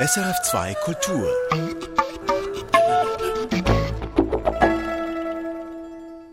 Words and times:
SRF2 0.00 0.74
Kultur. 0.76 1.28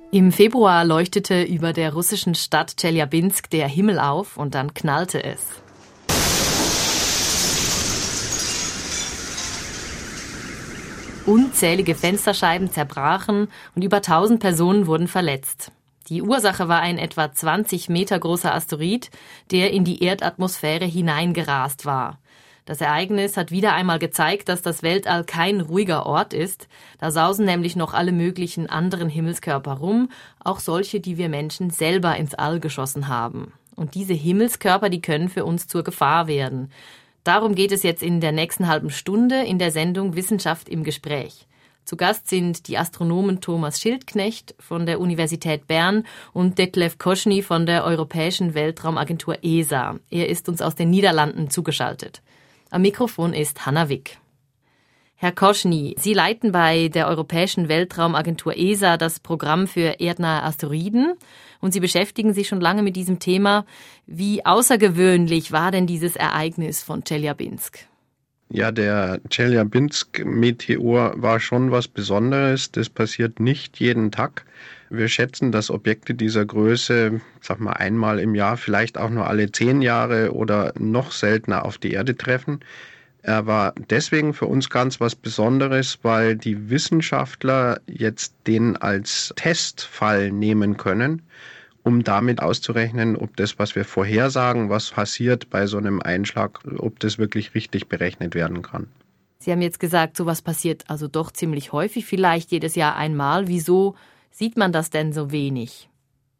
Im 0.09 0.31
Februar 0.31 0.85
leuchtete 0.85 1.43
über 1.43 1.73
der 1.73 1.91
russischen 1.91 2.33
Stadt 2.33 2.77
Tscheljabinsk 2.77 3.49
der 3.49 3.67
Himmel 3.67 3.99
auf 3.99 4.37
und 4.37 4.55
dann 4.55 4.73
knallte 4.73 5.21
es. 5.21 5.41
Unzählige 11.25 11.95
Fensterscheiben 11.95 12.71
zerbrachen 12.71 13.49
und 13.75 13.83
über 13.83 13.97
1000 13.97 14.39
Personen 14.39 14.87
wurden 14.87 15.09
verletzt. 15.09 15.73
Die 16.07 16.21
Ursache 16.21 16.69
war 16.69 16.79
ein 16.79 16.97
etwa 16.97 17.33
20 17.33 17.89
Meter 17.89 18.17
großer 18.17 18.55
Asteroid, 18.55 19.11
der 19.51 19.71
in 19.71 19.83
die 19.83 20.01
Erdatmosphäre 20.01 20.85
hineingerast 20.85 21.85
war. 21.85 22.17
Das 22.67 22.81
Ereignis 22.81 23.37
hat 23.37 23.49
wieder 23.49 23.73
einmal 23.75 23.97
gezeigt, 23.97 24.49
dass 24.49 24.61
das 24.61 24.83
Weltall 24.83 25.23
kein 25.23 25.61
ruhiger 25.61 26.05
Ort 26.05 26.33
ist. 26.33 26.67
Da 26.99 27.11
sausen 27.11 27.45
nämlich 27.45 27.77
noch 27.77 27.93
alle 27.93 28.11
möglichen 28.11 28.69
anderen 28.69 29.07
Himmelskörper 29.07 29.71
rum, 29.71 30.09
auch 30.43 30.59
solche, 30.59 30.99
die 30.99 31.17
wir 31.17 31.29
Menschen 31.29 31.69
selber 31.69 32.17
ins 32.17 32.33
All 32.33 32.59
geschossen 32.59 33.07
haben. 33.07 33.53
Und 33.77 33.95
diese 33.95 34.13
Himmelskörper, 34.13 34.89
die 34.89 35.01
können 35.01 35.29
für 35.29 35.45
uns 35.45 35.69
zur 35.69 35.85
Gefahr 35.85 36.27
werden. 36.27 36.69
Darum 37.23 37.55
geht 37.55 37.71
es 37.71 37.83
jetzt 37.83 38.03
in 38.03 38.19
der 38.19 38.33
nächsten 38.33 38.67
halben 38.67 38.89
Stunde 38.89 39.43
in 39.43 39.59
der 39.59 39.71
Sendung 39.71 40.17
Wissenschaft 40.17 40.67
im 40.67 40.83
Gespräch. 40.83 41.47
Zu 41.85 41.95
Gast 41.95 42.27
sind 42.27 42.67
die 42.67 42.77
Astronomen 42.77 43.39
Thomas 43.39 43.79
Schildknecht 43.79 44.55
von 44.59 44.85
der 44.85 44.99
Universität 44.99 45.67
Bern 45.67 46.03
und 46.33 46.57
Detlef 46.57 46.97
Koschny 46.97 47.43
von 47.43 47.65
der 47.65 47.85
Europäischen 47.85 48.55
Weltraumagentur 48.55 49.37
ESA. 49.41 49.99
Er 50.09 50.27
ist 50.27 50.49
uns 50.49 50.61
aus 50.61 50.75
den 50.75 50.89
Niederlanden 50.89 51.49
zugeschaltet. 51.49 52.21
Am 52.69 52.81
Mikrofon 52.81 53.33
ist 53.33 53.65
Hanna 53.65 53.87
Wick. 53.87 54.17
Herr 55.15 55.31
Koschny, 55.31 55.95
Sie 55.97 56.13
leiten 56.13 56.51
bei 56.51 56.89
der 56.89 57.07
Europäischen 57.07 57.69
Weltraumagentur 57.69 58.57
ESA 58.57 58.97
das 58.97 59.19
Programm 59.19 59.67
für 59.67 59.99
erdnahe 59.99 60.43
Asteroiden 60.43 61.13
und 61.59 61.73
Sie 61.73 61.79
beschäftigen 61.79 62.33
sich 62.33 62.47
schon 62.47 62.61
lange 62.61 62.83
mit 62.83 62.95
diesem 62.95 63.19
Thema. 63.19 63.65
Wie 64.05 64.45
außergewöhnlich 64.45 65.51
war 65.51 65.71
denn 65.71 65.87
dieses 65.87 66.17
Ereignis 66.17 66.83
von 66.83 67.03
Chelyabinsk? 67.03 67.87
Ja, 68.49 68.71
der 68.71 69.21
Chelyabinsk-Meteor 69.29 71.21
war 71.21 71.39
schon 71.39 71.71
was 71.71 71.87
Besonderes. 71.87 72.71
Das 72.71 72.89
passiert 72.89 73.39
nicht 73.39 73.79
jeden 73.79 74.11
Tag. 74.11 74.45
Wir 74.89 75.07
schätzen, 75.09 75.51
dass 75.51 75.69
Objekte 75.69 76.13
dieser 76.13 76.45
Größe, 76.45 77.19
sag 77.41 77.59
mal, 77.59 77.73
einmal 77.73 78.19
im 78.19 78.35
Jahr, 78.35 78.57
vielleicht 78.57 78.97
auch 78.97 79.09
nur 79.09 79.27
alle 79.27 79.51
zehn 79.51 79.81
Jahre 79.81 80.33
oder 80.33 80.73
noch 80.79 81.11
seltener 81.11 81.65
auf 81.65 81.77
die 81.77 81.91
Erde 81.91 82.15
treffen. 82.15 82.61
Er 83.21 83.45
war 83.45 83.73
deswegen 83.89 84.33
für 84.33 84.45
uns 84.45 84.69
ganz 84.69 85.01
was 85.01 85.15
Besonderes, 85.15 85.99
weil 86.03 86.37
die 86.37 86.69
Wissenschaftler 86.69 87.81
jetzt 87.87 88.33
den 88.47 88.77
als 88.77 89.33
Testfall 89.35 90.31
nehmen 90.31 90.77
können, 90.77 91.23
um 91.83 92.03
damit 92.03 92.41
auszurechnen, 92.41 93.17
ob 93.17 93.35
das, 93.35 93.59
was 93.59 93.75
wir 93.75 93.83
vorhersagen, 93.83 94.69
was 94.69 94.91
passiert 94.91 95.49
bei 95.49 95.67
so 95.67 95.77
einem 95.77 96.01
Einschlag, 96.01 96.59
ob 96.77 96.99
das 97.01 97.17
wirklich 97.17 97.53
richtig 97.53 97.87
berechnet 97.87 98.33
werden 98.35 98.61
kann. 98.61 98.87
Sie 99.39 99.51
haben 99.51 99.61
jetzt 99.61 99.79
gesagt, 99.79 100.15
sowas 100.17 100.41
passiert 100.41 100.85
also 100.87 101.07
doch 101.07 101.31
ziemlich 101.31 101.71
häufig, 101.71 102.05
vielleicht 102.05 102.51
jedes 102.51 102.75
Jahr 102.75 102.95
einmal. 102.95 103.47
Wieso 103.47 103.95
sieht 104.37 104.55
man 104.55 104.71
das 104.71 104.89
denn 104.91 105.13
so 105.13 105.31
wenig? 105.31 105.89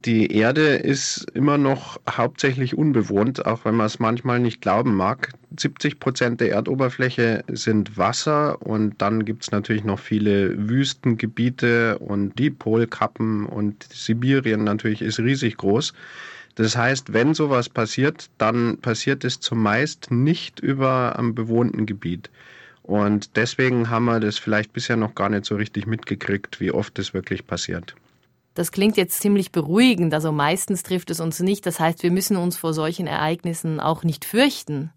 Die 0.06 0.31
Erde 0.31 0.76
ist 0.76 1.26
immer 1.34 1.58
noch 1.58 2.00
hauptsächlich 2.08 2.78
unbewohnt, 2.78 3.48
auch 3.48 3.66
wenn 3.66 3.73
man 3.73 3.88
es 3.88 3.98
manchmal 3.98 4.40
nicht 4.40 4.62
glauben 4.62 4.95
mag. 4.95 5.34
70 5.58 6.00
Prozent 6.00 6.40
der 6.40 6.52
Erdoberfläche 6.52 7.44
sind 7.48 7.98
Wasser 7.98 8.62
und 8.62 9.02
dann 9.02 9.25
gibt 9.25 9.44
es 9.44 9.52
natürlich 9.52 9.84
noch 9.84 9.98
viele 9.98 10.70
Wüstengebiete 10.70 11.98
und 11.98 12.38
die 12.38 12.52
Polkappen 12.52 13.48
und 13.48 13.88
Sibirien 13.92 14.63
natürlich 14.63 15.02
ist 15.02 15.19
riesig 15.19 15.57
groß. 15.57 15.94
Das 16.53 16.78
heißt, 16.78 17.13
wenn 17.13 17.34
sowas 17.34 17.68
passiert, 17.68 18.30
dann 18.38 18.78
passiert 18.78 19.25
es 19.25 19.40
zumeist 19.40 20.12
nicht 20.12 20.59
über 20.59 21.18
einem 21.18 21.34
bewohnten 21.34 21.88
Gebiet. 21.88 22.30
Und 22.88 23.36
deswegen 23.36 23.90
haben 23.90 24.06
wir 24.06 24.22
das 24.22 24.38
vielleicht 24.38 24.72
bisher 24.72 24.96
noch 24.96 25.14
gar 25.14 25.28
nicht 25.28 25.44
so 25.44 25.56
richtig 25.56 25.88
mitgekriegt, 25.88 26.62
wie 26.62 26.72
oft 26.72 26.98
das 26.98 27.14
wirklich 27.14 27.46
passiert. 27.46 27.96
Das 28.53 28.72
klingt 28.72 28.96
jetzt 28.96 29.20
ziemlich 29.20 29.52
beruhigend, 29.52 30.14
also 30.14 30.31
meistens 30.31 30.84
trifft 30.84 31.12
es 31.12 31.20
uns 31.20 31.42
nicht. 31.42 31.66
Das 31.66 31.81
heißt, 31.81 32.02
wir 32.02 32.12
müssen 32.12 32.38
uns 32.38 32.56
vor 32.56 32.74
solchen 32.74 33.06
Ereignissen 33.06 33.81
auch 33.81 34.06
nicht 34.06 34.24
fürchten. 34.24 34.90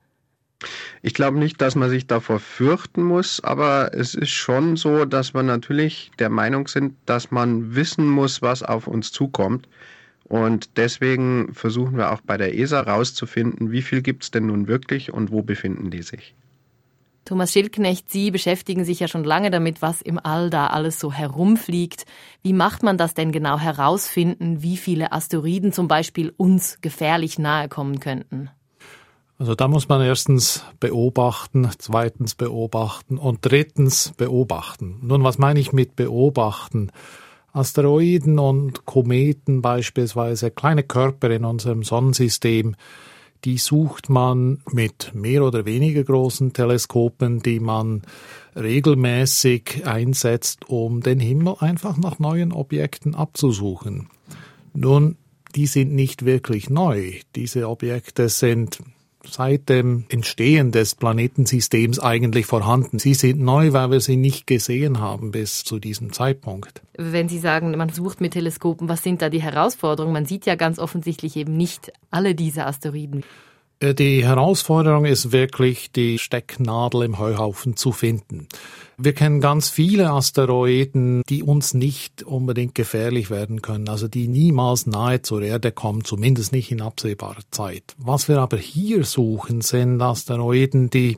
Ich 1.03 1.15
glaube 1.15 1.39
nicht, 1.39 1.61
dass 1.61 1.75
man 1.75 1.91
sich 1.91 2.06
davor 2.06 2.39
fürchten 2.39 3.03
muss, 3.03 3.43
aber 3.43 3.93
es 3.93 4.15
ist 4.15 4.31
schon 4.31 4.77
so, 4.77 5.05
dass 5.05 5.34
wir 5.34 5.43
natürlich 5.43 6.12
der 6.21 6.31
Meinung 6.31 6.69
sind, 6.69 6.95
dass 7.07 7.33
man 7.33 7.75
wissen 7.75 8.07
muss, 8.07 8.41
was 8.41 8.62
auf 8.62 8.87
uns 8.87 9.11
zukommt. 9.11 9.69
Und 10.25 10.77
deswegen 10.77 11.55
versuchen 11.55 11.97
wir 11.97 12.12
auch 12.12 12.21
bei 12.21 12.37
der 12.37 12.57
ESA 12.57 12.84
herauszufinden, 12.87 13.72
wie 13.72 13.83
viel 13.83 14.01
gibt 14.01 14.22
es 14.22 14.31
denn 14.31 14.47
nun 14.47 14.69
wirklich 14.69 15.12
und 15.12 15.33
wo 15.33 15.43
befinden 15.43 15.91
die 15.91 16.03
sich. 16.03 16.37
Thomas 17.30 17.52
Schildknecht, 17.52 18.10
Sie 18.10 18.32
beschäftigen 18.32 18.84
sich 18.84 18.98
ja 18.98 19.06
schon 19.06 19.22
lange 19.22 19.52
damit, 19.52 19.82
was 19.82 20.02
im 20.02 20.18
All 20.18 20.50
da 20.50 20.66
alles 20.66 20.98
so 20.98 21.12
herumfliegt. 21.12 22.04
Wie 22.42 22.52
macht 22.52 22.82
man 22.82 22.98
das 22.98 23.14
denn 23.14 23.30
genau 23.30 23.56
herausfinden, 23.56 24.64
wie 24.64 24.76
viele 24.76 25.12
Asteroiden 25.12 25.72
zum 25.72 25.86
Beispiel 25.86 26.34
uns 26.36 26.78
gefährlich 26.80 27.38
nahe 27.38 27.68
kommen 27.68 28.00
könnten? 28.00 28.50
Also 29.38 29.54
da 29.54 29.68
muss 29.68 29.88
man 29.88 30.02
erstens 30.02 30.64
beobachten, 30.80 31.70
zweitens 31.78 32.34
beobachten 32.34 33.16
und 33.16 33.38
drittens 33.42 34.12
beobachten. 34.16 34.98
Nun, 35.00 35.22
was 35.22 35.38
meine 35.38 35.60
ich 35.60 35.72
mit 35.72 35.94
beobachten? 35.94 36.91
Asteroiden 37.52 38.41
und 38.41 38.86
Kometen 38.86 39.62
beispielsweise, 39.62 40.50
kleine 40.50 40.82
Körper 40.82 41.30
in 41.30 41.44
unserem 41.44 41.84
Sonnensystem, 41.84 42.74
die 43.45 43.59
sucht 43.59 44.09
man 44.09 44.62
mit 44.71 45.12
mehr 45.15 45.45
oder 45.45 45.65
weniger 45.65 46.05
großen 46.05 46.53
Teleskopen, 46.53 47.41
die 47.41 47.61
man 47.61 48.03
regelmäßig 48.55 49.87
einsetzt, 49.87 50.69
um 50.69 51.01
den 51.01 51.21
Himmel 51.21 51.56
einfach 51.61 51.97
nach 51.97 52.19
neuen 52.19 52.53
Objekten 52.53 53.15
abzusuchen. 53.15 54.09
Nun, 54.75 55.17
die 55.55 55.67
sind 55.67 55.93
nicht 55.93 56.25
wirklich 56.25 56.71
neu. 56.71 57.12
Diese 57.34 57.69
Objekte 57.69 58.28
sind 58.28 58.81
seit 59.32 59.68
dem 59.68 60.04
Entstehen 60.08 60.72
des 60.72 60.94
Planetensystems 60.94 61.98
eigentlich 61.98 62.46
vorhanden. 62.46 62.98
Sie 62.98 63.14
sind 63.14 63.41
neu, 63.41 63.72
weil 63.72 63.91
wir 63.91 64.00
sie 64.00 64.16
nicht 64.16 64.46
gesehen 64.46 65.00
haben 65.00 65.30
bis 65.30 65.64
zu 65.64 65.78
diesem 65.78 66.12
Zeitpunkt. 66.12 66.82
Wenn 66.96 67.28
Sie 67.28 67.38
sagen, 67.38 67.70
man 67.76 67.88
sucht 67.88 68.20
mit 68.20 68.32
Teleskopen, 68.32 68.88
was 68.88 69.02
sind 69.02 69.22
da 69.22 69.30
die 69.30 69.42
Herausforderungen? 69.42 70.12
Man 70.12 70.26
sieht 70.26 70.46
ja 70.46 70.54
ganz 70.54 70.78
offensichtlich 70.78 71.36
eben 71.36 71.56
nicht 71.56 71.92
alle 72.10 72.34
diese 72.34 72.66
Asteroiden. 72.66 73.24
Äh, 73.80 73.94
die 73.94 74.24
Herausforderung 74.24 75.06
ist 75.06 75.32
wirklich, 75.32 75.91
die 75.91 76.18
Stecknadel 76.18 77.02
im 77.02 77.18
Heuhaufen 77.18 77.76
zu 77.76 77.92
finden. 77.92 78.46
Wir 78.96 79.14
kennen 79.14 79.41
ganz 79.41 79.70
viele 79.70 80.10
Asteroiden, 80.10 81.22
die 81.28 81.42
uns 81.42 81.72
nicht 81.72 82.22
unbedingt 82.22 82.74
gefährlich 82.74 83.30
werden 83.30 83.62
können, 83.62 83.88
also 83.88 84.08
die 84.08 84.28
niemals 84.28 84.86
nahe 84.86 85.22
zur 85.22 85.41
Erde 85.41 85.72
kommen, 85.72 86.04
zumindest 86.04 86.52
nicht 86.52 86.70
in 86.70 86.82
absehbarer 86.82 87.42
Zeit. 87.50 87.94
Was 87.96 88.28
wir 88.28 88.38
aber 88.38 88.58
hier 88.58 89.04
suchen, 89.04 89.62
sind 89.62 90.02
Asteroiden, 90.02 90.91
die 90.91 91.16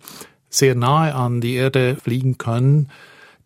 sehr 0.48 0.76
nahe 0.76 1.12
an 1.12 1.40
die 1.40 1.54
Erde 1.54 1.96
fliegen 1.96 2.38
können, 2.38 2.88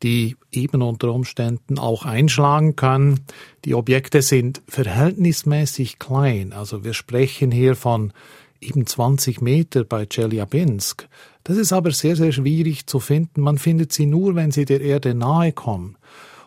die 0.02 0.36
eben 0.52 0.82
unter 0.82 1.14
Umständen 1.14 1.78
auch 1.78 2.04
einschlagen 2.04 2.76
können. 2.76 3.20
Die 3.64 3.74
Objekte 3.74 4.20
sind 4.20 4.60
verhältnismäßig 4.68 5.98
klein, 5.98 6.52
also 6.52 6.84
wir 6.84 6.92
sprechen 6.92 7.50
hier 7.50 7.74
von 7.74 8.12
eben 8.66 8.86
20 8.86 9.40
Meter 9.40 9.84
bei 9.84 10.06
Chelyabinsk. 10.06 11.08
Das 11.44 11.56
ist 11.56 11.72
aber 11.72 11.92
sehr, 11.92 12.16
sehr 12.16 12.32
schwierig 12.32 12.86
zu 12.86 12.98
finden. 12.98 13.40
Man 13.40 13.58
findet 13.58 13.92
sie 13.92 14.06
nur, 14.06 14.34
wenn 14.34 14.50
sie 14.50 14.64
der 14.64 14.80
Erde 14.80 15.14
nahe 15.14 15.52
kommen. 15.52 15.96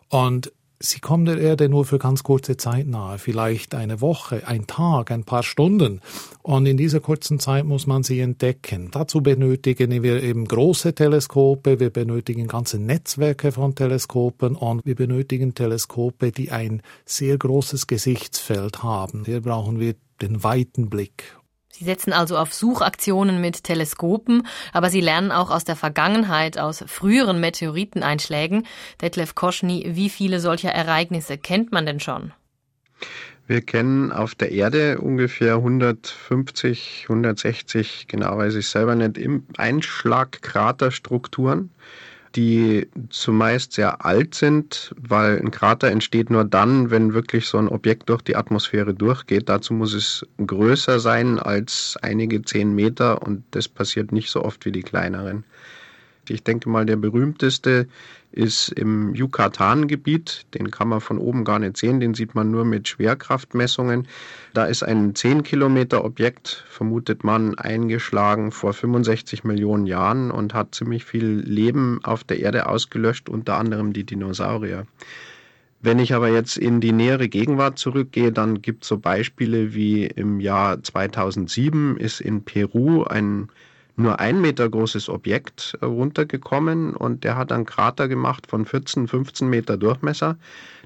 Und 0.10 0.52
sie 0.80 1.00
kommen 1.00 1.26
der 1.26 1.38
Erde 1.38 1.70
nur 1.70 1.86
für 1.86 2.00
ganz 2.00 2.24
kurze 2.24 2.58
Zeit 2.58 2.88
nahe, 2.88 3.18
vielleicht 3.18 3.76
eine 3.76 4.02
Woche, 4.02 4.48
ein 4.48 4.66
Tag, 4.66 5.12
ein 5.12 5.24
paar 5.24 5.44
Stunden. 5.44 6.02
Und 6.42 6.66
in 6.66 6.78
dieser 6.78 7.00
kurzen 7.00 7.40
Zeit 7.40 7.66
muss 7.66 7.86
man 7.86 8.04
sie 8.04 8.20
entdecken. 8.22 8.90
Dazu 8.92 9.22
benötigen 9.22 10.04
wir 10.04 10.24
eben 10.24 10.46
große 10.46 10.96
Teleskope, 10.96 11.80
wir 11.80 11.90
benötigen 11.90 12.48
ganze 12.48 12.80
Netzwerke 12.80 13.52
von 13.52 13.76
Teleskopen 13.76 14.56
und 14.56 14.86
wir 14.86 14.96
benötigen 14.96 15.54
Teleskope, 15.54 16.32
die 16.32 16.52
ein 16.52 16.82
sehr 17.06 17.38
großes 17.38 17.88
Gesichtsfeld 17.88 18.82
haben. 18.82 19.26
Hier 19.26 19.42
brauchen 19.42 19.80
wir 19.80 19.96
den 20.22 20.44
weiten 20.44 20.90
Blick. 20.90 21.39
Sie 21.80 21.86
setzen 21.86 22.12
also 22.12 22.38
auf 22.38 22.54
Suchaktionen 22.54 23.40
mit 23.40 23.64
Teleskopen, 23.64 24.46
aber 24.74 24.90
Sie 24.90 25.00
lernen 25.00 25.32
auch 25.32 25.50
aus 25.50 25.64
der 25.64 25.78
Vergangenheit, 25.78 26.60
aus 26.60 26.84
früheren 26.88 27.40
Meteoriteneinschlägen. 27.40 28.68
Detlef 29.02 29.34
Koschny, 29.34 29.86
wie 29.92 30.10
viele 30.10 30.42
solcher 30.42 30.72
Ereignisse 30.72 31.38
kennt 31.38 31.72
man 31.72 31.86
denn 31.86 32.02
schon? 32.02 32.34
Wir 33.48 33.62
kennen 33.62 34.12
auf 34.12 34.36
der 34.36 34.52
Erde 34.52 35.00
ungefähr 35.00 35.56
150, 35.56 37.06
160, 37.08 38.08
genau 38.10 38.38
weiß 38.38 38.56
ich 38.56 38.68
selber 38.68 38.96
nicht, 38.96 39.18
im 39.18 39.46
Einschlagkraterstrukturen, 39.56 41.72
die 42.36 42.88
zumeist 43.10 43.74
sehr 43.74 44.06
alt 44.06 44.36
sind, 44.36 44.94
weil 45.00 45.40
ein 45.40 45.52
Krater 45.52 45.90
entsteht 45.90 46.30
nur 46.30 46.46
dann, 46.46 46.92
wenn 46.92 47.14
wirklich 47.14 47.48
so 47.48 47.58
ein 47.58 47.68
Objekt 47.68 48.10
durch 48.10 48.22
die 48.22 48.36
Atmosphäre 48.36 48.94
durchgeht. 48.94 49.50
Dazu 49.50 49.74
muss 49.74 49.94
es 49.94 50.26
größer 50.46 51.00
sein 51.00 51.40
als 51.40 51.98
einige 52.02 52.42
zehn 52.42 52.76
Meter 52.76 53.22
und 53.22 53.44
das 53.52 53.68
passiert 53.68 54.12
nicht 54.12 54.30
so 54.30 54.44
oft 54.44 54.66
wie 54.66 54.72
die 54.72 54.84
kleineren. 54.84 55.44
Ich 56.28 56.44
denke 56.44 56.70
mal, 56.70 56.86
der 56.86 56.98
berühmteste 56.98 57.88
ist 58.32 58.70
im 58.70 59.16
Yucatan-Gebiet. 59.16 60.46
Den 60.54 60.72
kann 60.72 60.88
man 60.88 61.02
von 61.02 61.18
oben 61.18 61.44
gar 61.44 61.60
nicht 61.60 61.78
sehen, 61.78 62.00
den 62.00 62.14
sieht 62.14 62.36
man 62.36 62.52
nur 62.52 62.66
mit 62.66 62.88
Schwerkraftmessungen. 62.88 64.08
Da 64.54 64.66
ist 64.66 64.84
ein 64.84 65.16
10 65.16 65.44
Kilometer 65.44 66.06
Objekt, 66.06 66.66
vermutet 66.70 67.24
man, 67.24 67.56
eingeschlagen 67.56 68.52
vor 68.52 68.74
65 68.74 69.44
Millionen 69.44 69.88
Jahren 69.88 70.32
und 70.32 70.54
hat 70.54 70.76
ziemlich 70.76 71.06
viel 71.06 71.26
Leben 71.26 72.00
auf 72.04 72.24
der 72.24 72.40
Erde 72.40 72.68
ausgelöscht, 72.68 73.30
unter 73.30 73.58
anderem 73.58 73.94
die 73.94 74.04
Dinosaurier. 74.04 74.86
Wenn 75.82 76.00
ich 76.00 76.14
aber 76.14 76.28
jetzt 76.28 76.58
in 76.58 76.82
die 76.82 76.92
nähere 76.92 77.30
Gegenwart 77.30 77.80
zurückgehe, 77.80 78.34
dann 78.34 78.62
gibt 78.62 78.84
es 78.84 78.90
so 78.90 78.98
Beispiele 78.98 79.74
wie 79.74 80.06
im 80.06 80.42
Jahr 80.42 80.84
2007 80.84 81.96
ist 81.96 82.20
in 82.20 82.44
Peru 82.44 83.04
ein 83.04 83.48
nur 84.00 84.20
ein 84.20 84.42
Meter 84.42 84.70
großes 84.70 85.10
Objekt 85.10 85.78
äh, 85.82 85.86
runtergekommen 85.86 86.96
und 86.96 87.24
der 87.24 87.38
hat 87.38 87.52
einen 87.52 87.66
Krater 87.66 88.08
gemacht 88.08 88.48
von 88.48 88.66
14, 88.66 89.08
15 89.08 89.50
Meter 89.50 89.78
Durchmesser. 89.78 90.38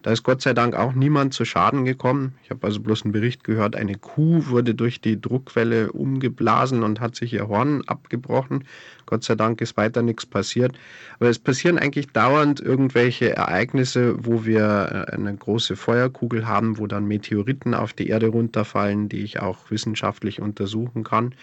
Da 0.01 0.11
ist 0.11 0.23
Gott 0.23 0.41
sei 0.41 0.53
Dank 0.53 0.75
auch 0.75 0.93
niemand 0.93 1.33
zu 1.33 1.45
Schaden 1.45 1.85
gekommen. 1.85 2.33
Ich 2.43 2.49
habe 2.49 2.67
also 2.67 2.81
bloß 2.81 3.03
einen 3.03 3.13
Bericht 3.13 3.45
gehört, 3.45 3.77
eine 3.77 3.95
Kuh 3.95 4.47
wurde 4.47 4.75
durch 4.75 4.99
die 4.99 5.19
Druckwelle 5.19 5.93
umgeblasen 5.93 6.83
und 6.83 6.99
hat 6.99 7.15
sich 7.15 7.31
ihr 7.33 7.47
Horn 7.47 7.83
abgebrochen. 7.87 8.65
Gott 9.05 9.23
sei 9.23 9.35
Dank 9.35 9.61
ist 9.61 9.77
weiter 9.77 10.01
nichts 10.01 10.25
passiert. 10.25 10.73
Aber 11.19 11.29
es 11.29 11.39
passieren 11.39 11.77
eigentlich 11.77 12.07
dauernd 12.07 12.59
irgendwelche 12.59 13.33
Ereignisse, 13.33 14.15
wo 14.25 14.43
wir 14.43 15.07
äh, 15.07 15.13
eine 15.13 15.33
große 15.33 15.77
Feuerkugel 15.77 16.47
haben, 16.47 16.77
wo 16.77 16.87
dann 16.87 17.05
Meteoriten 17.05 17.73
auf 17.73 17.93
die 17.93 18.07
Erde 18.07 18.27
runterfallen, 18.27 19.07
die 19.07 19.23
ich 19.23 19.39
auch 19.39 19.71
wissenschaftlich 19.71 20.41
untersuchen 20.41 21.05
kann. 21.05 21.33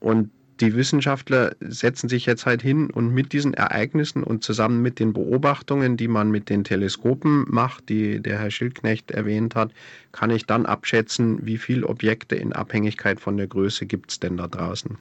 Und 0.00 0.30
die 0.62 0.76
Wissenschaftler 0.76 1.56
setzen 1.60 2.08
sich 2.08 2.24
jetzt 2.24 2.46
halt 2.46 2.62
hin 2.62 2.88
und 2.88 3.12
mit 3.12 3.32
diesen 3.32 3.52
Ereignissen 3.52 4.22
und 4.22 4.44
zusammen 4.44 4.80
mit 4.80 5.00
den 5.00 5.12
Beobachtungen, 5.12 5.96
die 5.96 6.06
man 6.06 6.30
mit 6.30 6.48
den 6.48 6.62
Teleskopen 6.62 7.44
macht, 7.48 7.88
die 7.88 8.20
der 8.20 8.38
Herr 8.38 8.52
Schildknecht 8.52 9.10
erwähnt 9.10 9.56
hat, 9.56 9.72
kann 10.12 10.30
ich 10.30 10.46
dann 10.46 10.64
abschätzen, 10.64 11.44
wie 11.44 11.58
viele 11.58 11.88
Objekte 11.88 12.36
in 12.36 12.52
Abhängigkeit 12.52 13.18
von 13.18 13.36
der 13.36 13.48
Größe 13.48 13.86
gibt 13.86 14.12
es 14.12 14.20
denn 14.20 14.36
da 14.36 14.46
draußen. 14.46 14.98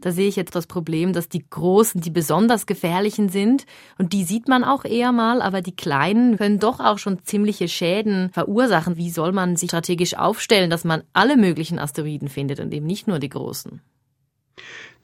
Da 0.00 0.12
sehe 0.12 0.28
ich 0.28 0.36
jetzt 0.36 0.54
das 0.54 0.66
Problem, 0.66 1.12
dass 1.12 1.28
die 1.28 1.44
großen, 1.50 2.00
die 2.00 2.10
besonders 2.10 2.66
gefährlichen 2.66 3.28
sind 3.28 3.66
und 3.98 4.12
die 4.12 4.24
sieht 4.24 4.48
man 4.48 4.62
auch 4.62 4.84
eher 4.84 5.12
mal, 5.12 5.42
aber 5.42 5.60
die 5.60 5.74
kleinen 5.74 6.38
können 6.38 6.60
doch 6.60 6.78
auch 6.78 6.98
schon 6.98 7.24
ziemliche 7.24 7.66
Schäden 7.68 8.30
verursachen. 8.30 8.96
Wie 8.96 9.10
soll 9.10 9.32
man 9.32 9.56
sich 9.56 9.70
strategisch 9.70 10.14
aufstellen, 10.14 10.70
dass 10.70 10.84
man 10.84 11.02
alle 11.12 11.36
möglichen 11.36 11.80
Asteroiden 11.80 12.28
findet 12.28 12.60
und 12.60 12.72
eben 12.72 12.86
nicht 12.86 13.08
nur 13.08 13.18
die 13.18 13.28
großen? 13.28 13.82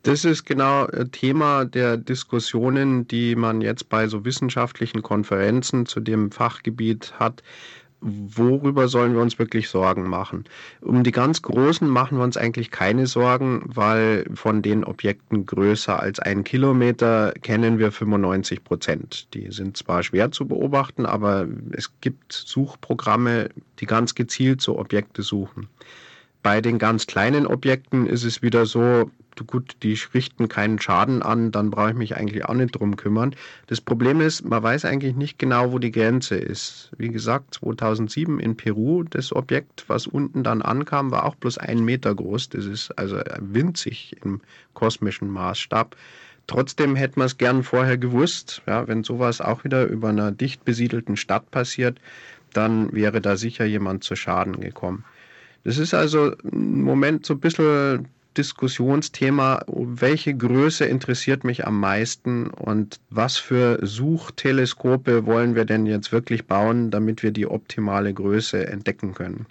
Das 0.06 0.24
ist 0.24 0.44
genau 0.44 0.86
äh, 0.86 1.08
Thema 1.08 1.64
der 1.64 1.96
Diskussionen, 1.96 3.08
die 3.08 3.34
man 3.34 3.60
jetzt 3.60 3.88
bei 3.88 4.06
so 4.06 4.24
wissenschaftlichen 4.24 5.02
Konferenzen 5.02 5.84
zu 5.84 5.98
dem 5.98 6.30
Fachgebiet 6.30 7.14
hat. 7.18 7.42
Worüber 8.00 8.86
sollen 8.86 9.14
wir 9.14 9.20
uns 9.20 9.40
wirklich 9.40 9.68
Sorgen 9.68 10.08
machen? 10.08 10.44
Um 10.80 11.02
die 11.02 11.10
ganz 11.10 11.42
Großen 11.42 11.88
machen 11.88 12.18
wir 12.18 12.22
uns 12.22 12.36
eigentlich 12.36 12.70
keine 12.70 13.08
Sorgen, 13.08 13.64
weil 13.66 14.26
von 14.32 14.62
den 14.62 14.84
Objekten 14.84 15.44
größer 15.44 15.98
als 15.98 16.20
ein 16.20 16.44
Kilometer 16.44 17.32
kennen 17.42 17.80
wir 17.80 17.90
95 17.90 18.62
Prozent. 18.62 19.34
Die 19.34 19.50
sind 19.50 19.76
zwar 19.76 20.04
schwer 20.04 20.30
zu 20.30 20.46
beobachten, 20.46 21.04
aber 21.04 21.48
es 21.72 21.90
gibt 22.00 22.32
Suchprogramme, 22.32 23.48
die 23.80 23.86
ganz 23.86 24.14
gezielt 24.14 24.60
so 24.60 24.78
Objekte 24.78 25.22
suchen. 25.22 25.68
Bei 26.44 26.60
den 26.60 26.78
ganz 26.78 27.08
kleinen 27.08 27.44
Objekten 27.48 28.06
ist 28.06 28.22
es 28.22 28.40
wieder 28.40 28.66
so, 28.66 29.10
gut, 29.44 29.76
die 29.82 29.98
richten 30.14 30.48
keinen 30.48 30.80
Schaden 30.80 31.22
an, 31.22 31.52
dann 31.52 31.70
brauche 31.70 31.90
ich 31.90 31.96
mich 31.96 32.16
eigentlich 32.16 32.44
auch 32.44 32.54
nicht 32.54 32.72
drum 32.72 32.96
kümmern. 32.96 33.34
Das 33.66 33.80
Problem 33.80 34.20
ist, 34.20 34.44
man 34.44 34.62
weiß 34.62 34.84
eigentlich 34.84 35.14
nicht 35.14 35.38
genau, 35.38 35.72
wo 35.72 35.78
die 35.78 35.92
Grenze 35.92 36.36
ist. 36.36 36.90
Wie 36.96 37.08
gesagt, 37.08 37.54
2007 37.54 38.40
in 38.40 38.56
Peru, 38.56 39.02
das 39.02 39.34
Objekt, 39.34 39.84
was 39.88 40.06
unten 40.06 40.42
dann 40.42 40.62
ankam, 40.62 41.10
war 41.10 41.24
auch 41.24 41.34
bloß 41.34 41.58
ein 41.58 41.84
Meter 41.84 42.14
groß. 42.14 42.50
Das 42.50 42.64
ist 42.64 42.90
also 42.98 43.20
winzig 43.40 44.16
im 44.24 44.40
kosmischen 44.74 45.28
Maßstab. 45.28 45.96
Trotzdem 46.46 46.94
hätte 46.94 47.18
man 47.18 47.26
es 47.26 47.38
gern 47.38 47.62
vorher 47.62 47.98
gewusst. 47.98 48.62
Ja, 48.66 48.86
wenn 48.86 49.02
sowas 49.02 49.40
auch 49.40 49.64
wieder 49.64 49.86
über 49.86 50.08
einer 50.08 50.30
dicht 50.30 50.64
besiedelten 50.64 51.16
Stadt 51.16 51.50
passiert, 51.50 51.98
dann 52.52 52.92
wäre 52.92 53.20
da 53.20 53.36
sicher 53.36 53.64
jemand 53.64 54.04
zu 54.04 54.16
Schaden 54.16 54.60
gekommen. 54.60 55.04
Das 55.64 55.78
ist 55.78 55.94
also 55.94 56.32
im 56.44 56.82
Moment 56.82 57.26
so 57.26 57.34
ein 57.34 57.40
bisschen 57.40 58.06
Diskussionsthema, 58.36 59.64
welche 59.66 60.34
Größe 60.34 60.84
interessiert 60.84 61.44
mich 61.44 61.66
am 61.66 61.80
meisten 61.80 62.48
und 62.48 63.00
was 63.10 63.36
für 63.36 63.78
Suchteleskope 63.82 65.26
wollen 65.26 65.54
wir 65.54 65.64
denn 65.64 65.86
jetzt 65.86 66.12
wirklich 66.12 66.46
bauen, 66.46 66.90
damit 66.90 67.22
wir 67.22 67.30
die 67.30 67.46
optimale 67.46 68.12
Größe 68.12 68.66
entdecken 68.66 69.14
können. 69.14 69.46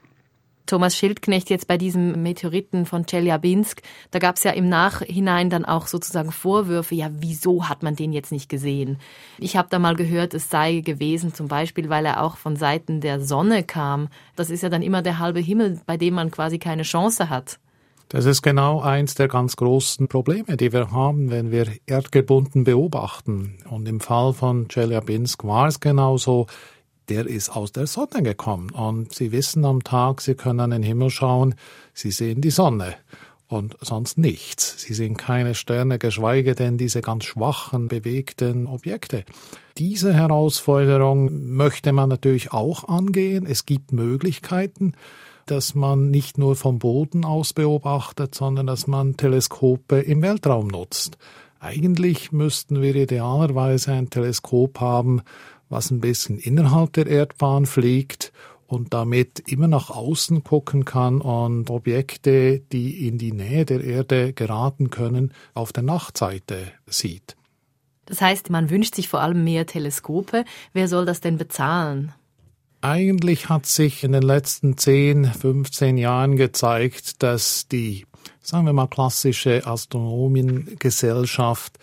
Thomas 0.65 0.97
Schildknecht 0.97 1.49
jetzt 1.51 1.67
bei 1.67 1.77
diesem 1.77 2.23
Meteoriten 2.23 2.85
von 2.85 3.05
Chelyabinsk, 3.05 3.81
da 4.09 4.19
gab 4.19 4.37
es 4.37 4.43
ja 4.43 4.51
im 4.51 4.67
Nachhinein 4.67 5.49
dann 5.49 5.63
auch 5.63 5.85
sozusagen 5.85 6.31
Vorwürfe, 6.31 6.95
ja, 6.95 7.09
wieso 7.11 7.69
hat 7.69 7.83
man 7.83 7.95
den 7.95 8.13
jetzt 8.13 8.31
nicht 8.31 8.49
gesehen? 8.49 8.97
Ich 9.37 9.57
habe 9.57 9.67
da 9.69 9.77
mal 9.77 9.95
gehört, 9.95 10.33
es 10.33 10.49
sei 10.49 10.79
gewesen, 10.79 11.33
zum 11.33 11.47
Beispiel, 11.47 11.89
weil 11.89 12.05
er 12.05 12.23
auch 12.23 12.37
von 12.37 12.55
Seiten 12.55 12.99
der 12.99 13.19
Sonne 13.19 13.63
kam. 13.63 14.09
Das 14.35 14.49
ist 14.49 14.63
ja 14.63 14.69
dann 14.69 14.81
immer 14.81 15.03
der 15.03 15.19
halbe 15.19 15.39
Himmel, 15.39 15.81
bei 15.85 15.97
dem 15.97 16.15
man 16.15 16.31
quasi 16.31 16.57
keine 16.57 16.83
Chance 16.83 17.29
hat. 17.29 17.59
Das 18.09 18.25
ist 18.25 18.43
genau 18.43 18.81
eins 18.81 19.15
der 19.15 19.27
ganz 19.27 19.55
großen 19.55 20.07
Probleme, 20.07 20.57
die 20.57 20.71
wir 20.71 20.91
haben, 20.91 21.31
wenn 21.31 21.51
wir 21.51 21.67
erdgebunden 21.87 22.63
beobachten. 22.63 23.57
Und 23.69 23.87
im 23.87 23.99
Fall 23.99 24.33
von 24.33 24.67
Chelyabinsk 24.67 25.43
war 25.43 25.67
es 25.67 25.79
genauso. 25.79 26.47
Der 27.09 27.25
ist 27.27 27.49
aus 27.49 27.71
der 27.71 27.87
Sonne 27.87 28.23
gekommen. 28.23 28.71
Und 28.71 29.13
Sie 29.13 29.31
wissen 29.31 29.65
am 29.65 29.83
Tag, 29.83 30.21
Sie 30.21 30.35
können 30.35 30.59
an 30.59 30.71
den 30.71 30.83
Himmel 30.83 31.09
schauen, 31.09 31.55
Sie 31.93 32.11
sehen 32.11 32.41
die 32.41 32.51
Sonne 32.51 32.95
und 33.47 33.75
sonst 33.81 34.17
nichts. 34.17 34.81
Sie 34.81 34.93
sehen 34.93 35.17
keine 35.17 35.55
Sterne, 35.55 35.99
geschweige 35.99 36.55
denn 36.55 36.77
diese 36.77 37.01
ganz 37.01 37.25
schwachen, 37.25 37.87
bewegten 37.87 38.67
Objekte. 38.67 39.23
Diese 39.77 40.13
Herausforderung 40.13 41.55
möchte 41.55 41.91
man 41.91 42.09
natürlich 42.09 42.53
auch 42.53 42.87
angehen. 42.87 43.45
Es 43.45 43.65
gibt 43.65 43.91
Möglichkeiten 43.91 44.93
dass 45.45 45.75
man 45.75 46.09
nicht 46.09 46.37
nur 46.37 46.55
vom 46.55 46.79
Boden 46.79 47.25
aus 47.25 47.53
beobachtet, 47.53 48.35
sondern 48.35 48.67
dass 48.67 48.87
man 48.87 49.17
Teleskope 49.17 49.99
im 49.99 50.21
Weltraum 50.21 50.67
nutzt. 50.67 51.17
Eigentlich 51.59 52.31
müssten 52.31 52.81
wir 52.81 52.95
idealerweise 52.95 53.93
ein 53.93 54.09
Teleskop 54.09 54.79
haben, 54.79 55.21
was 55.69 55.91
ein 55.91 55.99
bisschen 55.99 56.37
innerhalb 56.37 56.93
der 56.93 57.07
Erdbahn 57.07 57.65
fliegt 57.65 58.31
und 58.67 58.93
damit 58.93 59.39
immer 59.47 59.67
nach 59.67 59.89
außen 59.89 60.43
gucken 60.43 60.85
kann 60.85 61.21
und 61.21 61.69
Objekte, 61.69 62.59
die 62.59 63.07
in 63.07 63.17
die 63.17 63.31
Nähe 63.31 63.65
der 63.65 63.83
Erde 63.83 64.33
geraten 64.33 64.89
können, 64.89 65.33
auf 65.53 65.71
der 65.71 65.83
Nachtseite 65.83 66.71
sieht. 66.87 67.35
Das 68.05 68.21
heißt, 68.21 68.49
man 68.49 68.69
wünscht 68.69 68.95
sich 68.95 69.07
vor 69.07 69.21
allem 69.21 69.43
mehr 69.43 69.65
Teleskope. 69.65 70.45
Wer 70.73 70.87
soll 70.87 71.05
das 71.05 71.21
denn 71.21 71.37
bezahlen? 71.37 72.13
Eigentlich 72.87 73.49
hat 73.49 73.65
sich 73.65 74.03
in 74.03 74.11
den 74.11 74.21
letzten 74.21 74.77
10, 74.77 75.25
15 75.25 75.97
Jahren 75.97 76.35
gezeigt, 76.35 77.23
dass 77.23 77.67
die, 77.67 78.05
sagen 78.43 78.67
wir 78.67 78.73
mal, 78.73 78.85
klassische 78.85 79.65
Astronomiengesellschaft 79.65 81.79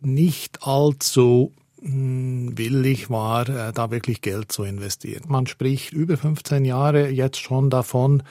nicht 0.00 0.66
allzu 0.66 1.52
hm, 1.82 2.56
willig 2.56 3.10
war, 3.10 3.50
äh, 3.50 3.74
da 3.74 3.90
wirklich 3.90 4.22
Geld 4.22 4.50
zu 4.50 4.64
investieren. 4.64 5.24
Man 5.28 5.46
spricht 5.46 5.92
über 5.92 6.16
15 6.16 6.64
Jahre 6.64 7.10
jetzt 7.10 7.38
schon 7.38 7.68
davon, 7.68 8.22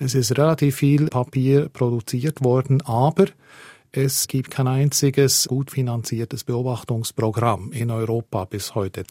es 0.00 0.16
ist 0.16 0.36
relativ 0.36 0.74
viel 0.74 1.10
Papier 1.10 1.68
produziert 1.68 2.42
worden, 2.42 2.80
aber 2.80 3.26
es 3.92 4.26
gibt 4.26 4.50
kein 4.50 4.66
einziges 4.66 5.46
gut 5.46 5.70
finanziertes 5.70 6.42
Beobachtungsprogramm 6.42 7.70
in 7.70 7.92
Europa 7.92 8.46
bis 8.46 8.74
heute. 8.74 9.04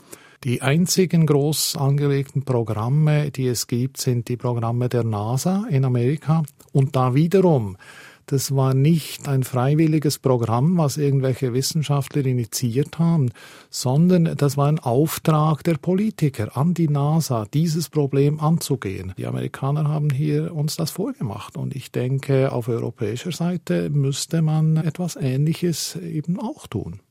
Die 0.44 0.64
einzigen 0.64 1.28
groß 1.28 1.76
angelegten 1.76 2.44
Programme, 2.44 3.30
die 3.30 3.46
es 3.46 3.68
gibt, 3.68 3.98
sind 3.98 4.28
die 4.28 4.38
Programme 4.38 4.90
der 4.90 5.04
NASA 5.04 5.68
in 5.70 5.86
Amerika 5.86 6.42
und 6.72 6.96
da 6.96 7.14
wiederum 7.14 7.78
Das 8.26 8.56
war 8.56 8.74
nicht 8.74 9.28
ein 9.28 9.44
freiwilliges 9.44 10.18
Programm, 10.18 10.80
was 10.80 10.98
irgendwelche 10.98 11.54
Wissenschaftler 11.54 12.26
initiiert 12.26 12.98
haben, 12.98 13.30
sondern 13.70 14.36
das 14.36 14.58
war 14.58 14.68
ein 14.68 14.80
Auftrag 14.80 15.64
der 15.64 15.76
Politiker 15.76 16.58
an 16.58 16.74
die 16.74 16.88
NASA, 16.88 17.46
dieses 17.54 17.90
Problem 17.90 18.40
anzugehen. 18.40 19.14
Die 19.20 19.28
Amerikaner 19.28 19.90
haben 19.90 20.10
hier 20.10 20.56
uns 20.56 20.76
das 20.76 20.90
vorgemacht 20.90 21.56
und 21.56 21.76
ich 21.76 21.92
denke, 21.92 22.52
auf 22.52 22.68
europäischer 22.68 23.32
Seite 23.32 23.92
müsste 23.92 24.42
man 24.42 24.78
etwas 24.78 25.18
Ähnliches 25.18 25.98
eben 25.98 26.40
auch 26.40 26.66
tun. 26.66 27.02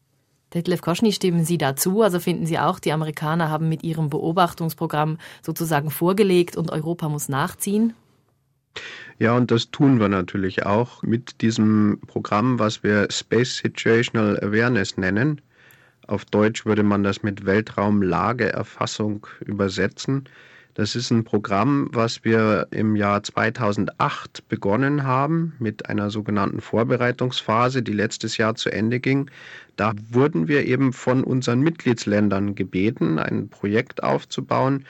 Detlef 0.54 0.82
Koschny, 0.82 1.12
stimmen 1.12 1.44
Sie 1.44 1.58
dazu? 1.58 2.02
Also 2.02 2.18
finden 2.18 2.46
Sie 2.46 2.58
auch, 2.58 2.78
die 2.78 2.92
Amerikaner 2.92 3.50
haben 3.50 3.68
mit 3.68 3.82
ihrem 3.84 4.10
Beobachtungsprogramm 4.10 5.18
sozusagen 5.42 5.90
vorgelegt 5.90 6.56
und 6.56 6.72
Europa 6.72 7.08
muss 7.08 7.28
nachziehen? 7.28 7.94
Ja, 9.18 9.36
und 9.36 9.50
das 9.50 9.70
tun 9.70 10.00
wir 10.00 10.08
natürlich 10.08 10.64
auch 10.64 11.02
mit 11.02 11.42
diesem 11.42 12.00
Programm, 12.06 12.58
was 12.58 12.82
wir 12.82 13.08
Space 13.10 13.58
Situational 13.58 14.38
Awareness 14.40 14.96
nennen. 14.96 15.40
Auf 16.06 16.24
Deutsch 16.24 16.66
würde 16.66 16.82
man 16.82 17.04
das 17.04 17.22
mit 17.22 17.44
Weltraumlageerfassung 17.46 19.26
übersetzen. 19.40 20.28
Das 20.74 20.94
ist 20.94 21.10
ein 21.10 21.24
Programm, 21.24 21.88
was 21.92 22.24
wir 22.24 22.68
im 22.70 22.94
Jahr 22.94 23.22
2008 23.22 24.48
begonnen 24.48 25.04
haben 25.04 25.54
mit 25.58 25.88
einer 25.88 26.10
sogenannten 26.10 26.60
Vorbereitungsphase, 26.60 27.82
die 27.82 27.92
letztes 27.92 28.36
Jahr 28.36 28.54
zu 28.54 28.70
Ende 28.70 29.00
ging. 29.00 29.30
Da 29.76 29.92
wurden 30.10 30.46
wir 30.46 30.64
eben 30.66 30.92
von 30.92 31.24
unseren 31.24 31.60
Mitgliedsländern 31.60 32.54
gebeten, 32.54 33.18
ein 33.18 33.48
Projekt 33.48 34.02
aufzubauen, 34.02 34.84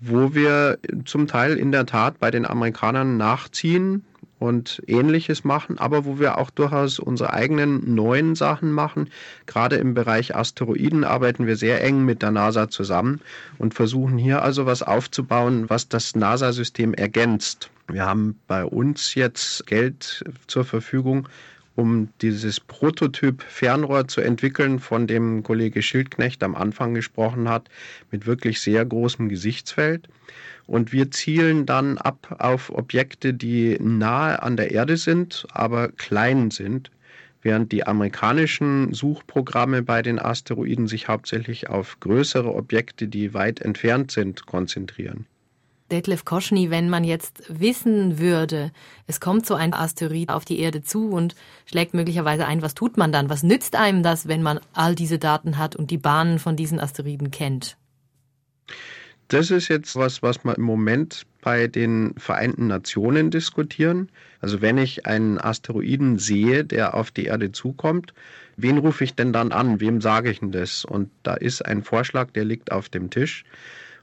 wo 0.00 0.34
wir 0.34 0.78
zum 1.04 1.26
Teil 1.28 1.56
in 1.56 1.72
der 1.72 1.86
Tat 1.86 2.18
bei 2.18 2.30
den 2.30 2.44
Amerikanern 2.44 3.16
nachziehen, 3.16 4.04
und 4.42 4.82
ähnliches 4.88 5.44
machen, 5.44 5.78
aber 5.78 6.04
wo 6.04 6.18
wir 6.18 6.36
auch 6.36 6.50
durchaus 6.50 6.98
unsere 6.98 7.32
eigenen 7.32 7.94
neuen 7.94 8.34
Sachen 8.34 8.72
machen. 8.72 9.08
Gerade 9.46 9.76
im 9.76 9.94
Bereich 9.94 10.34
Asteroiden 10.34 11.04
arbeiten 11.04 11.46
wir 11.46 11.56
sehr 11.56 11.82
eng 11.84 12.04
mit 12.04 12.22
der 12.22 12.32
NASA 12.32 12.68
zusammen 12.68 13.20
und 13.58 13.72
versuchen 13.72 14.18
hier 14.18 14.42
also 14.42 14.66
was 14.66 14.82
aufzubauen, 14.82 15.70
was 15.70 15.88
das 15.88 16.16
NASA-System 16.16 16.92
ergänzt. 16.92 17.70
Wir 17.86 18.04
haben 18.04 18.38
bei 18.48 18.64
uns 18.64 19.14
jetzt 19.14 19.66
Geld 19.66 20.24
zur 20.48 20.64
Verfügung, 20.64 21.28
um 21.76 22.08
dieses 22.20 22.58
Prototyp 22.58 23.42
Fernrohr 23.42 24.08
zu 24.08 24.20
entwickeln, 24.20 24.80
von 24.80 25.06
dem 25.06 25.44
Kollege 25.44 25.82
Schildknecht 25.82 26.42
am 26.42 26.56
Anfang 26.56 26.94
gesprochen 26.94 27.48
hat, 27.48 27.68
mit 28.10 28.26
wirklich 28.26 28.60
sehr 28.60 28.84
großem 28.84 29.28
Gesichtsfeld. 29.28 30.08
Und 30.72 30.90
wir 30.90 31.10
zielen 31.10 31.66
dann 31.66 31.98
ab 31.98 32.34
auf 32.38 32.70
Objekte, 32.74 33.34
die 33.34 33.76
nahe 33.78 34.42
an 34.42 34.56
der 34.56 34.70
Erde 34.70 34.96
sind, 34.96 35.46
aber 35.52 35.88
klein 35.88 36.50
sind, 36.50 36.90
während 37.42 37.72
die 37.72 37.86
amerikanischen 37.86 38.94
Suchprogramme 38.94 39.82
bei 39.82 40.00
den 40.00 40.18
Asteroiden 40.18 40.86
sich 40.86 41.08
hauptsächlich 41.08 41.68
auf 41.68 42.00
größere 42.00 42.54
Objekte, 42.54 43.06
die 43.06 43.34
weit 43.34 43.60
entfernt 43.60 44.12
sind, 44.12 44.46
konzentrieren. 44.46 45.26
Detlef 45.90 46.24
Koschny, 46.24 46.70
wenn 46.70 46.88
man 46.88 47.04
jetzt 47.04 47.42
wissen 47.50 48.18
würde, 48.18 48.72
es 49.06 49.20
kommt 49.20 49.44
so 49.44 49.54
ein 49.54 49.74
Asteroid 49.74 50.30
auf 50.30 50.46
die 50.46 50.58
Erde 50.58 50.82
zu 50.82 51.10
und 51.10 51.34
schlägt 51.66 51.92
möglicherweise 51.92 52.46
ein, 52.46 52.62
was 52.62 52.72
tut 52.72 52.96
man 52.96 53.12
dann? 53.12 53.28
Was 53.28 53.42
nützt 53.42 53.76
einem 53.76 54.02
das, 54.02 54.26
wenn 54.26 54.42
man 54.42 54.58
all 54.72 54.94
diese 54.94 55.18
Daten 55.18 55.58
hat 55.58 55.76
und 55.76 55.90
die 55.90 55.98
Bahnen 55.98 56.38
von 56.38 56.56
diesen 56.56 56.80
Asteroiden 56.80 57.30
kennt? 57.30 57.76
Das 59.32 59.50
ist 59.50 59.68
jetzt 59.68 59.96
was, 59.96 60.22
was 60.22 60.44
wir 60.44 60.58
im 60.58 60.64
Moment 60.64 61.22
bei 61.40 61.66
den 61.66 62.12
Vereinten 62.18 62.66
Nationen 62.66 63.30
diskutieren. 63.30 64.10
Also 64.42 64.60
wenn 64.60 64.76
ich 64.76 65.06
einen 65.06 65.38
Asteroiden 65.38 66.18
sehe, 66.18 66.66
der 66.66 66.92
auf 66.92 67.10
die 67.10 67.24
Erde 67.24 67.50
zukommt, 67.50 68.12
wen 68.58 68.76
rufe 68.76 69.04
ich 69.04 69.14
denn 69.14 69.32
dann 69.32 69.50
an? 69.50 69.80
Wem 69.80 70.02
sage 70.02 70.30
ich 70.30 70.40
denn 70.40 70.52
das? 70.52 70.84
Und 70.84 71.08
da 71.22 71.32
ist 71.32 71.64
ein 71.64 71.82
Vorschlag, 71.82 72.32
der 72.32 72.44
liegt 72.44 72.72
auf 72.72 72.90
dem 72.90 73.08
Tisch. 73.08 73.44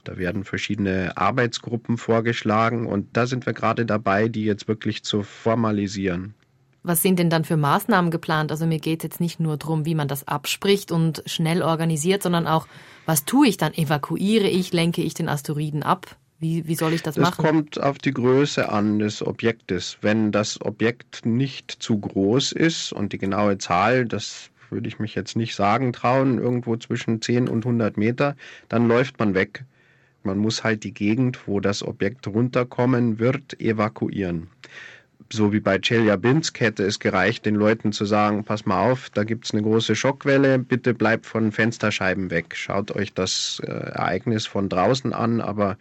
Da 0.02 0.18
werden 0.18 0.42
verschiedene 0.42 1.16
Arbeitsgruppen 1.16 1.96
vorgeschlagen 1.96 2.86
und 2.86 3.06
da 3.12 3.26
sind 3.26 3.46
wir 3.46 3.52
gerade 3.52 3.86
dabei, 3.86 4.26
die 4.26 4.44
jetzt 4.44 4.66
wirklich 4.66 5.04
zu 5.04 5.22
formalisieren. 5.22 6.34
Was 6.82 7.02
sind 7.02 7.18
denn 7.18 7.28
dann 7.28 7.44
für 7.44 7.56
Maßnahmen 7.56 8.10
geplant? 8.10 8.50
Also 8.50 8.66
mir 8.66 8.78
geht 8.78 9.00
es 9.00 9.04
jetzt 9.04 9.20
nicht 9.20 9.38
nur 9.38 9.56
darum, 9.58 9.84
wie 9.84 9.94
man 9.94 10.08
das 10.08 10.26
abspricht 10.26 10.92
und 10.92 11.22
schnell 11.26 11.62
organisiert, 11.62 12.22
sondern 12.22 12.46
auch, 12.46 12.66
was 13.04 13.24
tue 13.24 13.48
ich 13.48 13.58
dann? 13.58 13.74
Evakuiere 13.74 14.48
ich, 14.48 14.72
lenke 14.72 15.02
ich 15.02 15.12
den 15.12 15.28
Asteroiden 15.28 15.82
ab? 15.82 16.16
Wie, 16.38 16.66
wie 16.66 16.74
soll 16.74 16.94
ich 16.94 17.02
das, 17.02 17.16
das 17.16 17.22
machen? 17.22 17.44
Es 17.44 17.50
kommt 17.50 17.82
auf 17.82 17.98
die 17.98 18.12
Größe 18.12 18.70
an 18.70 18.98
des 18.98 19.20
Objektes. 19.26 19.98
Wenn 20.00 20.32
das 20.32 20.58
Objekt 20.62 21.26
nicht 21.26 21.70
zu 21.70 21.98
groß 21.98 22.52
ist 22.52 22.94
und 22.94 23.12
die 23.12 23.18
genaue 23.18 23.58
Zahl, 23.58 24.06
das 24.06 24.50
würde 24.70 24.88
ich 24.88 24.98
mich 24.98 25.14
jetzt 25.14 25.36
nicht 25.36 25.54
sagen 25.54 25.92
trauen, 25.92 26.38
irgendwo 26.38 26.76
zwischen 26.76 27.20
10 27.20 27.48
und 27.48 27.66
100 27.66 27.98
Meter, 27.98 28.36
dann 28.70 28.88
läuft 28.88 29.18
man 29.18 29.34
weg. 29.34 29.64
Man 30.22 30.38
muss 30.38 30.64
halt 30.64 30.84
die 30.84 30.94
Gegend, 30.94 31.46
wo 31.46 31.60
das 31.60 31.82
Objekt 31.82 32.26
runterkommen 32.26 33.18
wird, 33.18 33.60
evakuieren 33.60 34.48
so 35.28 35.52
wie 35.52 35.60
bei 35.60 35.78
Chelyabinsk 35.78 36.58
hätte 36.60 36.84
es 36.84 36.98
gereicht, 36.98 37.46
den 37.46 37.54
Leuten 37.54 37.92
zu 37.92 38.04
sagen, 38.04 38.44
pass 38.44 38.66
mal 38.66 38.90
auf, 38.90 39.10
da 39.10 39.24
gibt 39.24 39.44
es 39.44 39.52
eine 39.52 39.62
große 39.62 39.94
Schockwelle, 39.94 40.58
bitte 40.58 40.94
bleibt 40.94 41.26
von 41.26 41.52
Fensterscheiben 41.52 42.30
weg. 42.30 42.54
Schaut 42.56 42.90
euch 42.92 43.12
das 43.12 43.60
äh, 43.64 43.70
Ereignis 43.70 44.46
von 44.46 44.68
draußen 44.68 45.12
an, 45.12 45.40
aber 45.40 45.76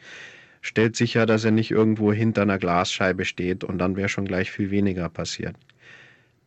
stellt 0.61 0.95
sicher, 0.95 1.25
dass 1.25 1.45
er 1.45 1.51
nicht 1.51 1.71
irgendwo 1.71 2.11
hinter 2.11 2.43
einer 2.43 2.59
Glasscheibe 2.59 3.25
steht 3.25 3.63
und 3.63 3.79
dann 3.79 3.95
wäre 3.95 4.09
schon 4.09 4.25
gleich 4.25 4.51
viel 4.51 4.71
weniger 4.71 5.09
passiert. 5.09 5.55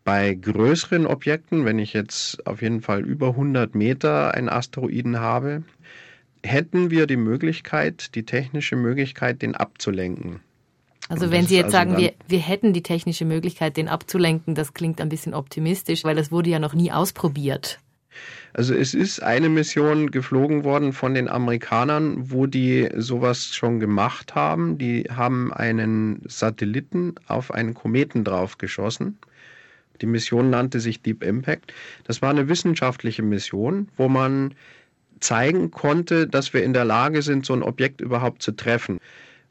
Bei 0.04 0.34
größeren 0.34 1.06
Objekten, 1.06 1.64
wenn 1.64 1.78
ich 1.78 1.92
jetzt 1.92 2.46
auf 2.46 2.60
jeden 2.60 2.82
Fall 2.82 3.02
über 3.02 3.28
100 3.28 3.74
Meter 3.74 4.34
einen 4.34 4.48
Asteroiden 4.48 5.20
habe, 5.20 5.62
hätten 6.44 6.90
wir 6.90 7.06
die 7.06 7.16
Möglichkeit, 7.16 8.14
die 8.16 8.24
technische 8.24 8.74
Möglichkeit, 8.76 9.42
den 9.42 9.54
abzulenken. 9.54 10.40
Also 11.08 11.30
wenn 11.30 11.46
Sie 11.46 11.56
jetzt 11.56 11.74
also 11.74 11.76
sagen, 11.76 11.96
wir, 11.98 12.12
wir 12.28 12.38
hätten 12.38 12.72
die 12.72 12.82
technische 12.82 13.24
Möglichkeit, 13.24 13.76
den 13.76 13.88
abzulenken, 13.88 14.54
das 14.54 14.72
klingt 14.72 15.00
ein 15.00 15.08
bisschen 15.08 15.34
optimistisch, 15.34 16.04
weil 16.04 16.16
das 16.16 16.30
wurde 16.30 16.50
ja 16.50 16.58
noch 16.58 16.74
nie 16.74 16.92
ausprobiert. 16.92 17.78
Also 18.54 18.74
es 18.74 18.92
ist 18.92 19.22
eine 19.22 19.48
Mission 19.48 20.10
geflogen 20.10 20.64
worden 20.64 20.92
von 20.92 21.14
den 21.14 21.28
Amerikanern, 21.28 22.30
wo 22.30 22.46
die 22.46 22.88
sowas 22.96 23.54
schon 23.54 23.80
gemacht 23.80 24.34
haben. 24.34 24.76
Die 24.76 25.04
haben 25.04 25.52
einen 25.52 26.20
Satelliten 26.26 27.14
auf 27.26 27.50
einen 27.50 27.72
Kometen 27.72 28.24
draufgeschossen. 28.24 29.18
Die 30.02 30.06
Mission 30.06 30.50
nannte 30.50 30.80
sich 30.80 31.00
Deep 31.00 31.22
Impact. 31.22 31.72
Das 32.04 32.20
war 32.20 32.30
eine 32.30 32.48
wissenschaftliche 32.48 33.22
Mission, 33.22 33.88
wo 33.96 34.08
man 34.08 34.54
zeigen 35.20 35.70
konnte, 35.70 36.26
dass 36.26 36.52
wir 36.52 36.64
in 36.64 36.72
der 36.72 36.84
Lage 36.84 37.22
sind, 37.22 37.46
so 37.46 37.54
ein 37.54 37.62
Objekt 37.62 38.00
überhaupt 38.00 38.42
zu 38.42 38.52
treffen. 38.52 38.98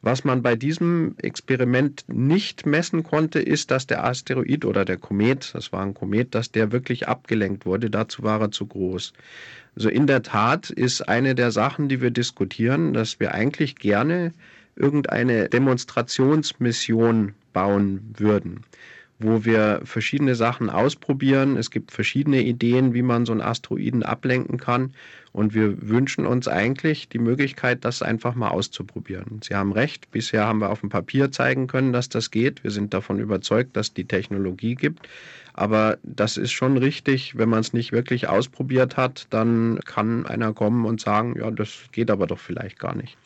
Was 0.03 0.23
man 0.23 0.41
bei 0.41 0.55
diesem 0.55 1.15
Experiment 1.19 2.05
nicht 2.07 2.65
messen 2.65 3.03
konnte, 3.03 3.39
ist, 3.39 3.69
dass 3.69 3.85
der 3.85 4.03
Asteroid 4.03 4.65
oder 4.65 4.83
der 4.83 4.97
Komet, 4.97 5.51
das 5.53 5.71
war 5.71 5.83
ein 5.83 5.93
Komet, 5.93 6.33
dass 6.33 6.51
der 6.51 6.71
wirklich 6.71 7.07
abgelenkt 7.07 7.67
wurde. 7.67 7.91
Dazu 7.91 8.23
war 8.23 8.41
er 8.41 8.51
zu 8.51 8.65
groß. 8.65 9.13
Also 9.75 9.89
in 9.89 10.07
der 10.07 10.23
Tat 10.23 10.71
ist 10.71 11.07
eine 11.07 11.35
der 11.35 11.51
Sachen, 11.51 11.87
die 11.87 12.01
wir 12.01 12.11
diskutieren, 12.11 12.93
dass 12.93 13.19
wir 13.19 13.33
eigentlich 13.33 13.75
gerne 13.75 14.33
irgendeine 14.75 15.49
Demonstrationsmission 15.49 17.35
bauen 17.53 18.15
würden 18.17 18.63
wo 19.23 19.45
wir 19.45 19.81
verschiedene 19.83 20.35
Sachen 20.35 20.69
ausprobieren. 20.69 21.57
Es 21.57 21.71
gibt 21.71 21.91
verschiedene 21.91 22.41
Ideen, 22.41 22.93
wie 22.93 23.01
man 23.01 23.25
so 23.25 23.31
einen 23.31 23.41
Asteroiden 23.41 24.03
ablenken 24.03 24.57
kann. 24.57 24.93
Und 25.33 25.53
wir 25.53 25.87
wünschen 25.87 26.25
uns 26.25 26.47
eigentlich 26.47 27.07
die 27.07 27.19
Möglichkeit, 27.19 27.85
das 27.85 28.01
einfach 28.01 28.35
mal 28.35 28.49
auszuprobieren. 28.49 29.39
Sie 29.41 29.55
haben 29.55 29.71
recht, 29.71 30.11
bisher 30.11 30.45
haben 30.45 30.59
wir 30.59 30.69
auf 30.69 30.81
dem 30.81 30.89
Papier 30.89 31.31
zeigen 31.31 31.67
können, 31.67 31.93
dass 31.93 32.09
das 32.09 32.31
geht. 32.31 32.63
Wir 32.63 32.71
sind 32.71 32.93
davon 32.93 33.19
überzeugt, 33.19 33.77
dass 33.77 33.93
die 33.93 34.05
Technologie 34.05 34.75
gibt. 34.75 35.07
Aber 35.53 35.97
das 36.03 36.37
ist 36.37 36.51
schon 36.51 36.77
richtig, 36.77 37.37
wenn 37.37 37.49
man 37.49 37.59
es 37.59 37.73
nicht 37.73 37.91
wirklich 37.91 38.27
ausprobiert 38.27 38.97
hat, 38.97 39.27
dann 39.29 39.79
kann 39.85 40.25
einer 40.25 40.53
kommen 40.53 40.85
und 40.85 40.99
sagen, 40.99 41.35
ja, 41.37 41.51
das 41.51 41.83
geht 41.91 42.11
aber 42.11 42.27
doch 42.27 42.39
vielleicht 42.39 42.79
gar 42.79 42.95
nicht. 42.95 43.17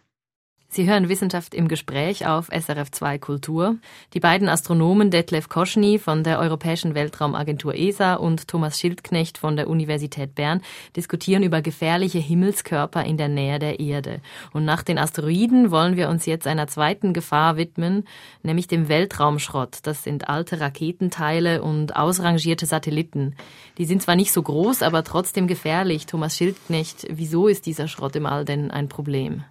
Sie 0.75 0.89
hören 0.89 1.07
Wissenschaft 1.07 1.53
im 1.53 1.69
Gespräch 1.69 2.27
auf 2.27 2.51
SRF2 2.51 3.17
Kultur. 3.17 3.77
Die 4.13 4.19
beiden 4.19 4.49
Astronomen 4.49 5.09
Detlef 5.09 5.47
Koschny 5.47 5.99
von 5.99 6.25
der 6.25 6.37
Europäischen 6.37 6.95
Weltraumagentur 6.95 7.73
ESA 7.73 8.15
und 8.15 8.49
Thomas 8.49 8.77
Schildknecht 8.77 9.37
von 9.37 9.55
der 9.55 9.69
Universität 9.69 10.35
Bern 10.35 10.59
diskutieren 10.97 11.43
über 11.43 11.61
gefährliche 11.61 12.19
Himmelskörper 12.19 13.05
in 13.05 13.15
der 13.15 13.29
Nähe 13.29 13.57
der 13.57 13.79
Erde. 13.79 14.19
Und 14.51 14.65
nach 14.65 14.83
den 14.83 14.97
Asteroiden 14.97 15.71
wollen 15.71 15.95
wir 15.95 16.09
uns 16.09 16.25
jetzt 16.25 16.45
einer 16.45 16.67
zweiten 16.67 17.13
Gefahr 17.13 17.55
widmen, 17.55 18.03
nämlich 18.43 18.67
dem 18.67 18.89
Weltraumschrott. 18.89 19.77
Das 19.83 20.03
sind 20.03 20.27
alte 20.27 20.59
Raketenteile 20.59 21.63
und 21.63 21.95
ausrangierte 21.95 22.65
Satelliten. 22.65 23.37
Die 23.77 23.85
sind 23.85 24.01
zwar 24.01 24.17
nicht 24.17 24.33
so 24.33 24.43
groß, 24.43 24.81
aber 24.81 25.05
trotzdem 25.05 25.47
gefährlich. 25.47 26.05
Thomas 26.05 26.35
Schildknecht, 26.35 27.07
wieso 27.09 27.47
ist 27.47 27.65
dieser 27.65 27.87
Schrott 27.87 28.17
im 28.17 28.25
All 28.25 28.43
denn 28.43 28.71
ein 28.71 28.89
Problem? 28.89 29.45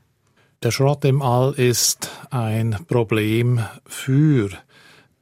Der 0.65 0.71
Schrott 0.71 1.05
im 1.05 1.21
All 1.21 1.53
ist 1.53 2.11
ein 2.31 2.75
Problem 2.89 3.61
für 3.85 4.49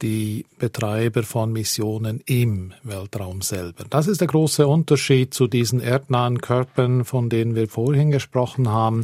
die 0.01 0.45
Betreiber 0.57 1.23
von 1.23 1.51
Missionen 1.51 2.21
im 2.25 2.73
Weltraum 2.83 3.41
selber. 3.41 3.83
Das 3.89 4.07
ist 4.07 4.21
der 4.21 4.29
große 4.29 4.65
Unterschied 4.65 5.33
zu 5.33 5.47
diesen 5.47 5.81
erdnahen 5.81 6.39
Körpern, 6.39 7.03
von 7.03 7.27
denen 7.27 7.55
wir 7.55 7.67
vorhin 7.67 8.09
gesprochen 8.09 8.69
haben. 8.69 9.03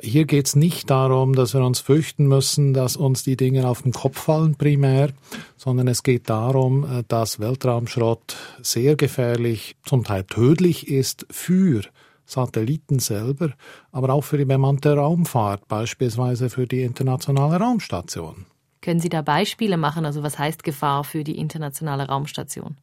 Hier 0.00 0.24
geht 0.24 0.46
es 0.46 0.56
nicht 0.56 0.88
darum, 0.88 1.34
dass 1.34 1.52
wir 1.52 1.60
uns 1.60 1.80
fürchten 1.80 2.28
müssen, 2.28 2.72
dass 2.72 2.96
uns 2.96 3.22
die 3.22 3.36
Dinge 3.36 3.68
auf 3.68 3.82
den 3.82 3.92
Kopf 3.92 4.18
fallen 4.18 4.54
primär, 4.54 5.10
sondern 5.58 5.86
es 5.86 6.02
geht 6.02 6.30
darum, 6.30 6.84
äh, 6.84 7.04
dass 7.08 7.40
Weltraumschrott 7.40 8.36
sehr 8.62 8.96
gefährlich, 8.96 9.76
zum 9.84 10.02
Teil 10.04 10.24
tödlich 10.24 10.88
ist 10.88 11.26
für 11.30 11.82
Satelliten 12.28 12.98
selber, 12.98 13.52
aber 13.90 14.10
auch 14.10 14.22
für 14.22 14.38
die 14.38 14.44
bemannte 14.44 14.94
Raumfahrt, 14.94 15.66
beispielsweise 15.66 16.50
für 16.50 16.66
die 16.66 16.82
internationale 16.82 17.56
Raumstation. 17.56 18.46
Können 18.80 19.00
Sie 19.00 19.08
da 19.08 19.22
Beispiele 19.22 19.76
machen? 19.76 20.04
Also 20.04 20.22
was 20.22 20.38
heißt 20.38 20.62
Gefahr 20.62 21.04
für 21.04 21.24
die 21.24 21.38
internationale 21.38 22.06
Raumstation? 22.06 22.76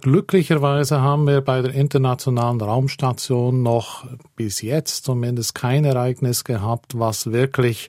Glücklicherweise 0.00 1.00
haben 1.00 1.28
wir 1.28 1.40
bei 1.42 1.62
der 1.62 1.74
internationalen 1.74 2.60
Raumstation 2.60 3.62
noch 3.62 4.04
bis 4.34 4.60
jetzt 4.60 5.04
zumindest 5.04 5.54
kein 5.54 5.84
Ereignis 5.84 6.42
gehabt, 6.42 6.98
was 6.98 7.30
wirklich 7.30 7.88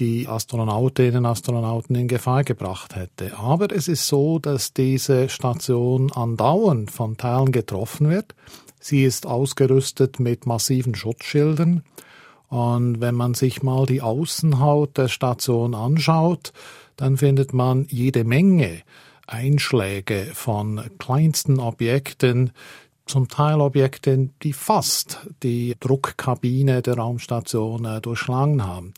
die 0.00 0.26
Astronautinnen 0.26 1.18
und 1.18 1.26
Astronauten 1.26 1.94
in 1.94 2.08
Gefahr 2.08 2.42
gebracht 2.42 2.96
hätte. 2.96 3.38
Aber 3.38 3.70
es 3.70 3.86
ist 3.86 4.08
so, 4.08 4.40
dass 4.40 4.72
diese 4.72 5.28
Station 5.28 6.10
andauernd 6.12 6.90
von 6.90 7.16
Teilen 7.16 7.52
getroffen 7.52 8.10
wird. 8.10 8.34
Sie 8.86 9.02
ist 9.02 9.24
ausgerüstet 9.24 10.20
mit 10.20 10.44
massiven 10.44 10.94
Schutzschildern. 10.94 11.84
Und 12.48 13.00
wenn 13.00 13.14
man 13.14 13.32
sich 13.32 13.62
mal 13.62 13.86
die 13.86 14.02
Außenhaut 14.02 14.98
der 14.98 15.08
Station 15.08 15.74
anschaut, 15.74 16.52
dann 16.96 17.16
findet 17.16 17.54
man 17.54 17.86
jede 17.88 18.24
Menge 18.24 18.82
Einschläge 19.26 20.26
von 20.34 20.82
kleinsten 20.98 21.60
Objekten, 21.60 22.50
zum 23.06 23.28
Teil 23.28 23.62
Objekte, 23.62 24.28
die 24.42 24.52
fast 24.52 25.30
die 25.42 25.76
Druckkabine 25.80 26.82
der 26.82 26.98
Raumstation 26.98 27.86
äh, 27.86 28.02
durchschlagen 28.02 28.66
haben. 28.66 28.92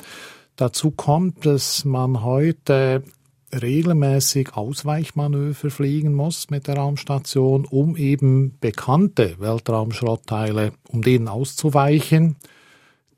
Dazu 0.57 0.91
kommt, 0.91 1.47
dass 1.47 1.85
man 1.85 2.25
heute 2.25 3.05
regelmäßig 3.53 4.55
Ausweichmanöver 4.55 5.71
fliegen 5.71 6.15
muss 6.15 6.51
mit 6.51 6.67
der 6.67 6.77
Raumstation, 6.77 7.65
um 7.65 7.97
eben 7.97 8.57
bekannte 8.61 9.37
Weltraumschrottteile, 9.39 10.73
um 10.89 11.03
denen 11.03 11.29
auszuweichen. 11.29 12.37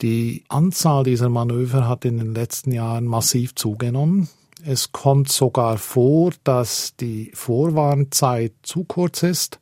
Die 0.02 0.44
Anzahl 0.48 1.02
dieser 1.04 1.28
Manöver 1.28 1.88
hat 1.88 2.04
in 2.04 2.18
den 2.18 2.34
letzten 2.34 2.72
Jahren 2.72 3.04
massiv 3.04 3.54
zugenommen. 3.54 4.28
Es 4.64 4.92
kommt 4.92 5.28
sogar 5.30 5.78
vor, 5.78 6.32
dass 6.44 6.94
die 6.96 7.30
Vorwarnzeit 7.34 8.52
zu 8.62 8.84
kurz 8.84 9.22
ist 9.22 9.60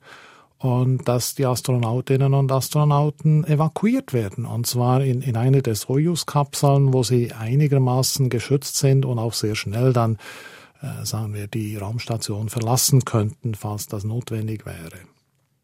und 0.59 1.07
dass 1.07 1.35
die 1.35 1.47
Astronautinnen 1.47 2.35
und 2.35 2.51
Astronauten 2.51 3.45
evakuiert 3.45 4.13
werden. 4.13 4.47
Und 4.47 4.67
zwar 4.67 5.03
in, 5.03 5.23
in 5.23 5.37
eine 5.37 5.63
der 5.63 5.75
Soyuz-Kapseln, 5.75 6.93
wo 6.93 7.03
sie 7.03 7.33
einigermaßen 7.33 8.31
geschützt 8.31 8.77
sind 8.77 9.05
und 9.05 9.19
auch 9.19 9.35
sehr 9.35 9.55
schnell 9.55 9.93
dann, 9.93 10.19
sagen 11.03 11.35
wir, 11.35 11.47
die 11.47 11.77
Raumstation 11.77 12.49
verlassen 12.49 13.05
könnten, 13.05 13.55
falls 13.55 13.87
das 13.87 14.05
notwendig 14.05 14.67
wäre. 14.67 14.99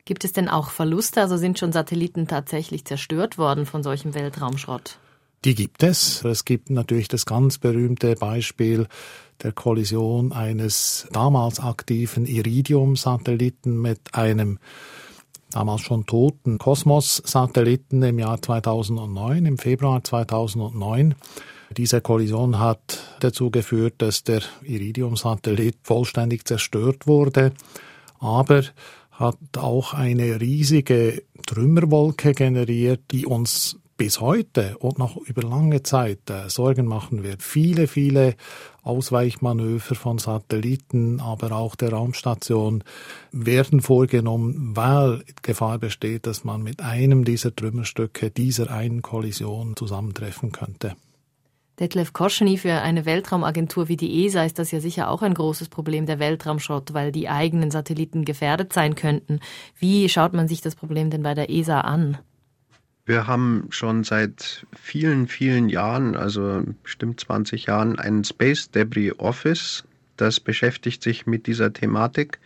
Gibt 0.04 0.25
es 0.25 0.33
denn 0.33 0.49
auch 0.49 0.71
Verluste? 0.71 1.21
Also 1.21 1.37
sind 1.37 1.59
schon 1.59 1.73
Satelliten 1.73 2.26
tatsächlich 2.26 2.85
zerstört 2.85 3.38
worden 3.38 3.66
von 3.66 3.83
solchem 3.83 4.14
Weltraumschrott? 4.14 4.99
Die 5.45 5.54
gibt 5.54 5.83
es. 5.83 6.25
Es 6.25 6.45
gibt 6.45 6.71
natürlich 6.71 7.09
das 7.09 7.26
ganz 7.26 7.59
berühmte 7.59 8.14
Beispiel 8.14 8.87
der 9.42 9.52
Kollision 9.52 10.33
eines 10.33 11.09
damals 11.12 11.61
aktiven 11.61 12.26
Iridium-Satelliten 12.26 13.81
mit 13.81 14.14
einem 14.14 14.59
damals 15.50 15.83
schon 15.83 16.07
toten 16.07 16.59
Kosmos-Satelliten 16.59 18.02
im 18.02 18.19
Jahr 18.19 18.40
2009, 18.40 19.47
im 19.47 19.59
Februar 19.59 20.02
2009. 20.02 21.14
Diese 21.73 22.00
Kollision 22.00 22.59
hat 22.59 22.99
dazu 23.21 23.50
geführt, 23.50 23.95
dass 23.99 24.25
der 24.25 24.43
Iridium-Satellit 24.62 25.76
vollständig 25.83 26.47
zerstört 26.47 27.07
wurde, 27.07 27.52
aber 28.19 28.62
hat 29.11 29.38
auch 29.57 29.95
eine 29.95 30.41
riesige 30.41 31.23
Trümmerwolke 31.47 32.33
generiert, 32.33 33.02
die 33.11 33.26
uns 33.26 33.79
bis 33.97 34.21
heute 34.21 34.76
und 34.79 34.99
noch 34.99 35.17
über 35.17 35.43
lange 35.43 35.82
Zeit 35.85 36.28
äh, 36.28 36.49
Sorgen 36.49 36.87
machen 36.87 37.23
wird. 37.23 37.43
Viele, 37.43 37.87
viele 37.87 38.35
Ausweichmanöver 38.82 39.95
von 39.95 40.19
Satelliten, 40.19 41.21
aber 41.21 41.52
auch 41.52 41.76
der 41.76 41.93
Raumstation 41.93 42.82
werden 43.30 43.80
vorgenommen, 43.80 44.73
weil 44.75 45.23
Gefahr 45.43 45.78
besteht, 45.78 46.26
dass 46.26 46.43
man 46.43 46.65
mit 46.65 46.82
einem 46.82 47.25
dieser 47.25 47.54
Trümmerstücke 47.54 48.30
dieser 48.30 48.73
einen 48.73 49.02
Kollision 49.02 49.76
zusammentreffen 49.76 50.50
könnte. 50.50 50.97
Detlef 51.82 52.12
Koschny, 52.12 52.58
für 52.58 52.75
eine 52.75 53.06
Weltraumagentur 53.06 53.88
wie 53.88 53.97
die 53.97 54.25
ESA 54.25 54.45
ist 54.45 54.60
das 54.60 54.71
ja 54.71 54.78
sicher 54.78 55.10
auch 55.10 55.21
ein 55.21 55.34
großes 55.34 55.68
Problem, 55.68 56.06
der 56.06 56.21
Weltraumschrott, 56.21 56.95
weil 56.95 57.10
die 57.10 57.28
eigenen 57.28 57.73
Satelliten 57.73 58.25
gefährdet 58.25 58.73
sein 58.73 58.95
könnten. 58.95 59.40
Wie 59.80 60.08
schaut 60.08 60.32
man 60.32 60.47
sich 60.47 60.60
das 60.60 60.76
Problem 60.76 61.10
denn 61.10 61.25
bei 61.25 61.34
der 61.34 61.50
ESA 61.50 61.80
an? 61.80 62.18
Wir 63.04 63.26
haben 63.26 63.66
schon 63.71 64.04
seit 64.04 64.64
vielen, 64.80 65.26
vielen 65.26 65.68
Jahren, 65.68 66.14
also 66.14 66.62
bestimmt 66.84 67.18
20 67.18 67.66
Jahren, 67.66 67.99
ein 67.99 68.23
Space 68.23 68.71
Debris 68.71 69.18
Office, 69.18 69.82
das 70.16 70.38
beschäftigt 70.38 71.02
sich 71.02 71.26
mit 71.26 71.49
dieser 71.49 71.73
Thematik. 71.73 72.38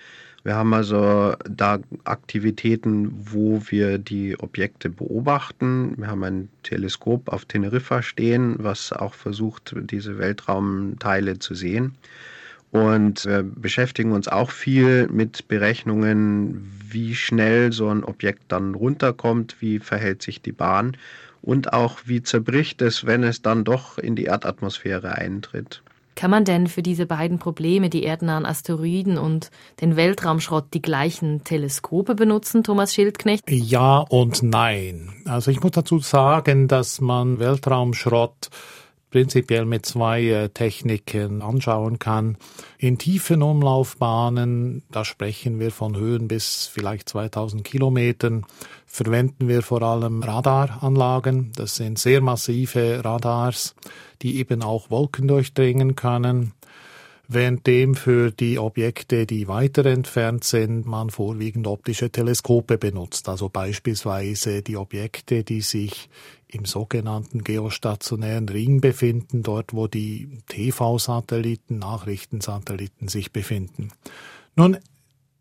Wir 0.47 0.55
haben 0.55 0.75
also 0.75 1.35
da 1.51 1.81
Aktivitäten, 2.05 3.11
wo 3.33 3.61
wir 3.67 3.99
die 3.99 4.39
Objekte 4.39 4.89
beobachten. 4.89 5.95
Wir 5.97 6.07
haben 6.07 6.23
ein 6.23 6.49
Teleskop 6.63 7.29
auf 7.31 7.47
Teneriffa 7.47 8.01
stehen, 8.01 8.55
was 8.61 8.93
auch 8.93 9.15
versucht, 9.15 9.75
diese 9.77 10.19
Weltraumteile 10.19 11.41
zu 11.41 11.57
sehen. 11.57 11.97
Und 12.71 13.27
wir 13.27 13.43
beschäftigen 13.43 14.13
uns 14.13 14.29
auch 14.29 14.53
viel 14.53 15.09
mit 15.09 15.49
Berechnungen, 15.49 16.71
wie 16.91 17.17
schnell 17.17 17.73
so 17.73 17.89
ein 17.89 18.05
Objekt 18.05 18.45
dann 18.47 18.77
runterkommt, 18.77 19.57
wie 19.59 19.81
verhält 19.81 20.23
sich 20.23 20.43
die 20.43 20.53
Bahn 20.53 20.97
und 21.43 21.73
auch 21.73 22.03
wie 22.05 22.23
zerbricht 22.23 22.83
es, 22.83 23.05
wenn 23.05 23.25
es 23.25 23.43
dann 23.43 23.65
doch 23.65 23.99
in 23.99 24.15
die 24.15 24.27
Erdatmosphäre 24.27 25.11
eintritt. 25.11 25.83
Kann 26.17 26.31
man 26.31 26.47
denn 26.47 26.67
für 26.67 26.83
diese 26.83 27.05
beiden 27.05 27.39
Probleme, 27.39 27.91
die 27.91 28.03
erdnahen 28.03 28.47
Asteroiden 28.47 29.19
und 29.19 29.51
den 29.83 29.97
Weltraumschrott, 29.97 30.73
die 30.73 30.81
gleichen 30.81 31.45
Teleskope 31.45 32.15
benutzen, 32.15 32.65
Thomas 32.65 32.95
Schildknecht? 32.95 33.45
Ja 33.49 33.99
und 33.99 34.43
nein. 34.43 35.13
Also 35.27 35.51
ich 35.51 35.61
muss 35.63 35.73
dazu 35.73 35.99
sagen, 35.99 36.69
dass 36.69 37.03
man 37.03 37.39
Weltraumschrott 37.39 38.49
prinzipiell 39.17 39.65
mit 39.65 39.87
zwei 39.87 40.23
äh, 40.25 40.49
Techniken 40.51 41.41
anschauen 41.41 41.99
kann. 41.99 42.37
In 42.77 42.99
tiefen 42.99 43.43
Umlaufbahnen, 43.43 44.83
da 44.91 45.07
sprechen 45.07 45.59
wir 45.59 45.71
von 45.71 45.97
Höhen 45.97 46.29
bis 46.29 46.67
vielleicht 46.71 47.09
2000 47.09 47.65
Kilometern, 47.65 48.45
verwenden 48.85 49.49
wir 49.49 49.63
vor 49.63 49.81
allem 49.81 50.23
Radaranlagen. 50.23 51.51
Das 51.57 51.77
sind 51.77 51.99
sehr 51.99 52.21
massive 52.21 53.03
Radars, 53.03 53.75
die 54.21 54.37
eben 54.37 54.63
auch 54.63 54.91
Wolken 54.91 55.29
durchdringen 55.29 55.97
können 55.97 56.53
währenddem 57.29 57.95
für 57.95 58.31
die 58.31 58.59
Objekte, 58.59 59.27
die 59.27 59.49
weiter 59.49 59.85
entfernt 59.87 60.45
sind, 60.45 60.87
man 60.87 61.11
vorwiegend 61.11 61.67
optische 61.67 62.11
Teleskope 62.11 62.79
benutzt, 62.79 63.29
also 63.29 63.49
beispielsweise 63.49 64.63
die 64.63 64.77
Objekte, 64.77 65.43
die 65.45 65.61
sich 65.61 66.09
im 66.49 66.65
sogenannten 66.65 67.43
geostationären 67.43 68.49
Ring 68.49 68.81
befinden, 68.81 69.43
dort 69.43 69.75
wo 69.75 69.89
die 69.89 70.39
TV-Satelliten, 70.49 71.79
Nachrichtensatelliten 71.79 73.09
sich 73.09 73.33
befinden. 73.33 73.91
Nun, 74.55 74.79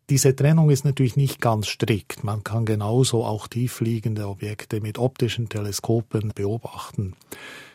diese 0.09 0.35
Trennung 0.35 0.69
ist 0.69 0.85
natürlich 0.85 1.15
nicht 1.15 1.41
ganz 1.41 1.67
strikt. 1.67 2.23
Man 2.23 2.43
kann 2.43 2.65
genauso 2.65 3.23
auch 3.23 3.47
tiefliegende 3.47 4.27
Objekte 4.27 4.81
mit 4.81 4.99
optischen 4.99 5.49
Teleskopen 5.49 6.31
beobachten. 6.35 7.15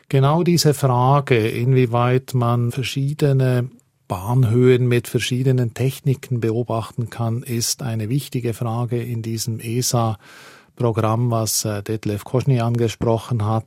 Genau 0.09 0.42
diese 0.42 0.75
Frage, 0.75 1.49
inwieweit 1.49 2.35
man 2.35 2.73
verschiedene 2.73 3.70
Bahnhöhen 4.11 4.88
mit 4.88 5.07
verschiedenen 5.07 5.73
Techniken 5.73 6.40
beobachten 6.40 7.11
kann, 7.11 7.44
ist 7.44 7.81
eine 7.81 8.09
wichtige 8.09 8.55
Frage 8.55 9.01
in 9.01 9.23
diesem 9.23 9.61
ESA-Programm, 9.61 11.31
was 11.31 11.64
äh, 11.64 11.85
Detlef 11.85 12.25
Koschny 12.25 12.59
angesprochen 12.59 13.46
hat. 13.46 13.66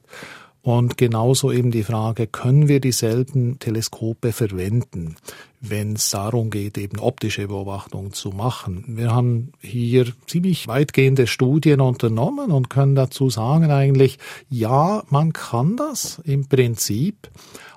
Und 0.61 0.97
genauso 0.97 1.49
eben 1.49 1.71
die 1.71 1.83
Frage, 1.83 2.27
können 2.27 2.67
wir 2.67 2.81
dieselben 2.81 3.57
Teleskope 3.59 4.33
verwenden, 4.33 5.15
wenn 5.61 5.93
es 5.93 6.09
darum 6.09 6.49
geht, 6.49 6.77
eben 6.77 6.99
optische 6.99 7.47
Beobachtungen 7.47 8.11
zu 8.11 8.31
machen. 8.31 8.83
Wir 8.87 9.15
haben 9.15 9.53
hier 9.61 10.07
ziemlich 10.27 10.67
weitgehende 10.67 11.25
Studien 11.25 11.79
unternommen 11.79 12.51
und 12.51 12.69
können 12.69 12.95
dazu 12.95 13.29
sagen 13.29 13.71
eigentlich, 13.71 14.19
ja, 14.49 15.03
man 15.09 15.31
kann 15.31 15.77
das 15.77 16.21
im 16.25 16.47
Prinzip, 16.49 17.29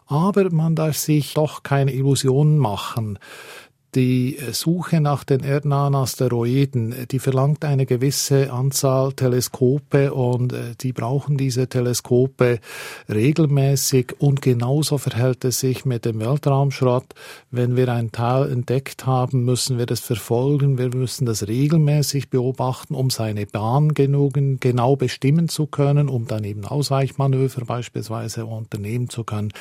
Aber 0.06 0.50
man 0.52 0.76
darf 0.76 0.96
sich 0.96 1.34
doch 1.34 1.62
keine 1.62 1.92
Illusionen 1.92 2.58
machen 2.58 3.18
die 3.96 4.38
Suche 4.52 5.00
nach 5.00 5.24
den 5.24 5.40
erdnahen 5.40 5.94
Asteroiden, 5.94 6.94
die 7.10 7.18
verlangt 7.18 7.64
eine 7.64 7.86
gewisse 7.86 8.52
Anzahl 8.52 9.14
Teleskope 9.14 10.12
und 10.12 10.52
äh, 10.52 10.74
die 10.78 10.92
brauchen 10.92 11.38
diese 11.38 11.66
Teleskope 11.66 12.60
regelmäßig 13.08 14.14
und 14.18 14.42
genauso 14.42 14.98
verhält 14.98 15.44
es 15.46 15.60
sich 15.60 15.86
mit 15.86 16.04
dem 16.04 16.20
Weltraumschrott. 16.20 17.14
Wenn 17.50 17.74
wir 17.76 17.88
ein 17.88 18.12
Teil 18.12 18.52
entdeckt 18.52 19.06
haben, 19.06 19.44
müssen 19.44 19.78
wir 19.78 19.86
das 19.86 20.00
verfolgen, 20.00 20.76
wir 20.76 20.94
müssen 20.94 21.24
das 21.24 21.48
regelmäßig 21.48 22.28
beobachten, 22.28 22.94
um 22.94 23.08
seine 23.08 23.46
Bahn 23.46 23.94
genügend 23.94 24.60
genau 24.60 24.96
bestimmen 24.96 25.48
zu 25.48 25.66
können, 25.66 26.10
um 26.10 26.26
dann 26.26 26.44
eben 26.44 26.66
Ausweichmanöver 26.66 27.64
beispielsweise 27.64 28.44
unternehmen 28.44 29.08
zu 29.08 29.24
können. 29.24 29.52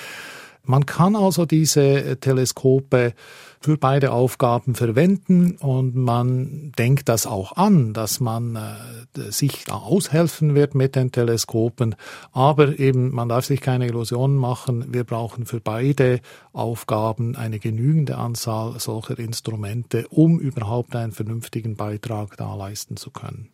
Man 0.67 0.85
kann 0.85 1.15
also 1.15 1.45
diese 1.45 2.17
Teleskope 2.19 3.13
für 3.59 3.77
beide 3.77 4.11
Aufgaben 4.11 4.75
verwenden 4.75 5.57
und 5.57 5.95
man 5.95 6.71
denkt 6.77 7.09
das 7.09 7.25
auch 7.25 7.57
an, 7.57 7.93
dass 7.93 8.19
man 8.19 8.55
äh, 8.55 9.31
sich 9.31 9.65
da 9.65 9.75
aushelfen 9.75 10.53
wird 10.53 10.75
mit 10.75 10.95
den 10.95 11.11
Teleskopen. 11.11 11.95
Aber 12.31 12.77
eben, 12.77 13.11
man 13.11 13.29
darf 13.29 13.45
sich 13.45 13.61
keine 13.61 13.87
Illusionen 13.87 14.37
machen. 14.37 14.93
Wir 14.93 15.03
brauchen 15.03 15.45
für 15.47 15.59
beide 15.59 16.19
Aufgaben 16.53 17.35
eine 17.35 17.59
genügende 17.59 18.17
Anzahl 18.17 18.79
solcher 18.79 19.17
Instrumente, 19.17 20.07
um 20.09 20.39
überhaupt 20.39 20.95
einen 20.95 21.11
vernünftigen 21.11 21.75
Beitrag 21.75 22.37
da 22.37 22.53
leisten 22.55 22.97
zu 22.97 23.09
können. 23.09 23.49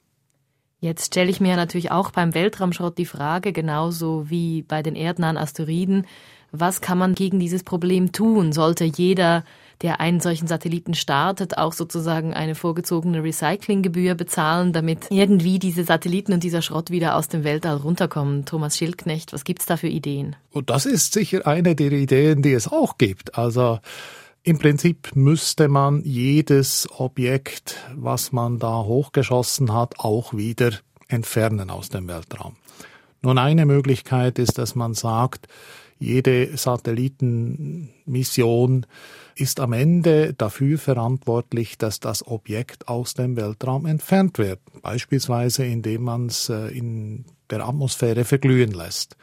Jetzt 0.81 1.05
stelle 1.05 1.29
ich 1.29 1.39
mir 1.39 1.55
natürlich 1.55 1.91
auch 1.91 2.09
beim 2.09 2.33
Weltraumschrott 2.33 2.97
die 2.97 3.05
Frage, 3.05 3.53
genauso 3.53 4.31
wie 4.31 4.63
bei 4.63 4.81
den 4.81 4.95
erdnahen 4.95 5.37
Asteroiden, 5.37 6.07
was 6.51 6.81
kann 6.81 6.97
man 6.97 7.15
gegen 7.15 7.39
dieses 7.39 7.63
Problem 7.63 8.11
tun? 8.11 8.53
Sollte 8.53 8.85
jeder 8.85 9.43
der 9.81 9.99
einen 9.99 10.19
solchen 10.19 10.47
Satelliten 10.47 10.93
startet, 10.93 11.57
auch 11.57 11.73
sozusagen 11.73 12.33
eine 12.33 12.55
vorgezogene 12.55 13.23
Recyclinggebühr 13.23 14.15
bezahlen, 14.15 14.73
damit 14.73 15.07
irgendwie 15.09 15.59
diese 15.59 15.83
Satelliten 15.83 16.33
und 16.33 16.43
dieser 16.43 16.61
Schrott 16.61 16.91
wieder 16.91 17.15
aus 17.15 17.27
dem 17.27 17.43
Weltall 17.43 17.77
runterkommen. 17.77 18.45
Thomas 18.45 18.77
Schildknecht, 18.77 19.33
was 19.33 19.43
gibt's 19.43 19.65
da 19.65 19.77
für 19.77 19.87
Ideen? 19.87 20.35
Und 20.51 20.69
das 20.69 20.85
ist 20.85 21.13
sicher 21.13 21.47
eine 21.47 21.75
der 21.75 21.91
Ideen, 21.91 22.41
die 22.41 22.53
es 22.53 22.67
auch 22.67 22.97
gibt. 22.97 23.37
Also 23.37 23.79
im 24.43 24.59
Prinzip 24.59 25.15
müsste 25.15 25.67
man 25.67 26.01
jedes 26.03 26.87
Objekt, 26.97 27.77
was 27.95 28.31
man 28.31 28.59
da 28.59 28.83
hochgeschossen 28.83 29.73
hat, 29.73 29.99
auch 29.99 30.33
wieder 30.33 30.71
entfernen 31.07 31.69
aus 31.69 31.89
dem 31.89 32.07
Weltraum. 32.07 32.55
Nun 33.21 33.37
eine 33.37 33.67
Möglichkeit 33.67 34.39
ist, 34.39 34.57
dass 34.57 34.73
man 34.73 34.95
sagt, 34.95 35.47
jede 36.01 36.57
Satellitenmission 36.57 38.85
ist 39.35 39.59
am 39.59 39.73
Ende 39.73 40.33
dafür 40.33 40.77
verantwortlich, 40.77 41.77
dass 41.77 41.99
das 41.99 42.25
Objekt 42.25 42.87
aus 42.87 43.13
dem 43.13 43.35
Weltraum 43.37 43.85
entfernt 43.85 44.37
wird, 44.37 44.59
beispielsweise 44.81 45.65
indem 45.65 46.03
man 46.03 46.27
es 46.27 46.47
äh, 46.49 46.69
in 46.69 47.25
der 47.49 47.67
Atmosphäre 47.67 48.23
verglühen 48.25 48.71
lässt. 48.71 49.17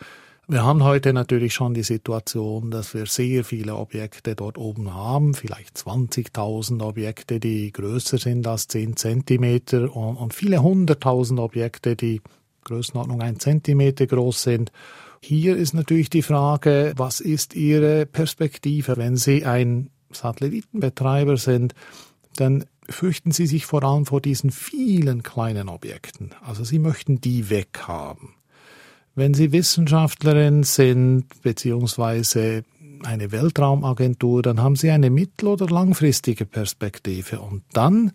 Wir 0.50 0.64
haben 0.64 0.82
heute 0.82 1.12
natürlich 1.12 1.52
schon 1.52 1.74
die 1.74 1.82
Situation, 1.82 2.70
dass 2.70 2.94
wir 2.94 3.04
sehr 3.04 3.44
viele 3.44 3.76
Objekte 3.76 4.34
dort 4.34 4.56
oben 4.56 4.94
haben, 4.94 5.34
vielleicht 5.34 5.76
20.000 5.76 6.82
Objekte, 6.82 7.38
die 7.38 7.70
größer 7.70 8.16
sind 8.16 8.46
als 8.46 8.66
10 8.68 8.96
Zentimeter 8.96 9.94
und, 9.94 10.32
viele 10.32 10.62
hunderttausend 10.62 11.38
Objekte, 11.38 11.96
die 11.96 12.22
Größenordnung 12.64 13.20
1 13.20 13.40
Zentimeter 13.40 14.06
groß 14.06 14.42
sind. 14.42 14.72
Hier 15.20 15.56
ist 15.56 15.74
natürlich 15.74 16.10
die 16.10 16.22
Frage, 16.22 16.92
was 16.96 17.20
ist 17.20 17.54
Ihre 17.54 18.06
Perspektive, 18.06 18.96
wenn 18.96 19.16
Sie 19.16 19.44
ein 19.44 19.90
Satellitenbetreiber 20.10 21.36
sind, 21.36 21.74
dann 22.36 22.64
fürchten 22.88 23.32
Sie 23.32 23.46
sich 23.46 23.66
vor 23.66 23.82
allem 23.82 24.06
vor 24.06 24.20
diesen 24.20 24.50
vielen 24.50 25.22
kleinen 25.22 25.68
Objekten. 25.68 26.30
Also 26.42 26.64
Sie 26.64 26.78
möchten 26.78 27.20
die 27.20 27.50
weghaben. 27.50 28.30
Wenn 29.14 29.34
Sie 29.34 29.52
Wissenschaftlerin 29.52 30.62
sind, 30.62 31.26
beziehungsweise 31.42 32.64
eine 33.02 33.32
Weltraumagentur, 33.32 34.42
dann 34.42 34.62
haben 34.62 34.76
Sie 34.76 34.90
eine 34.90 35.10
mittel- 35.10 35.48
oder 35.48 35.66
langfristige 35.66 36.46
Perspektive. 36.46 37.40
Und 37.40 37.62
dann 37.72 38.12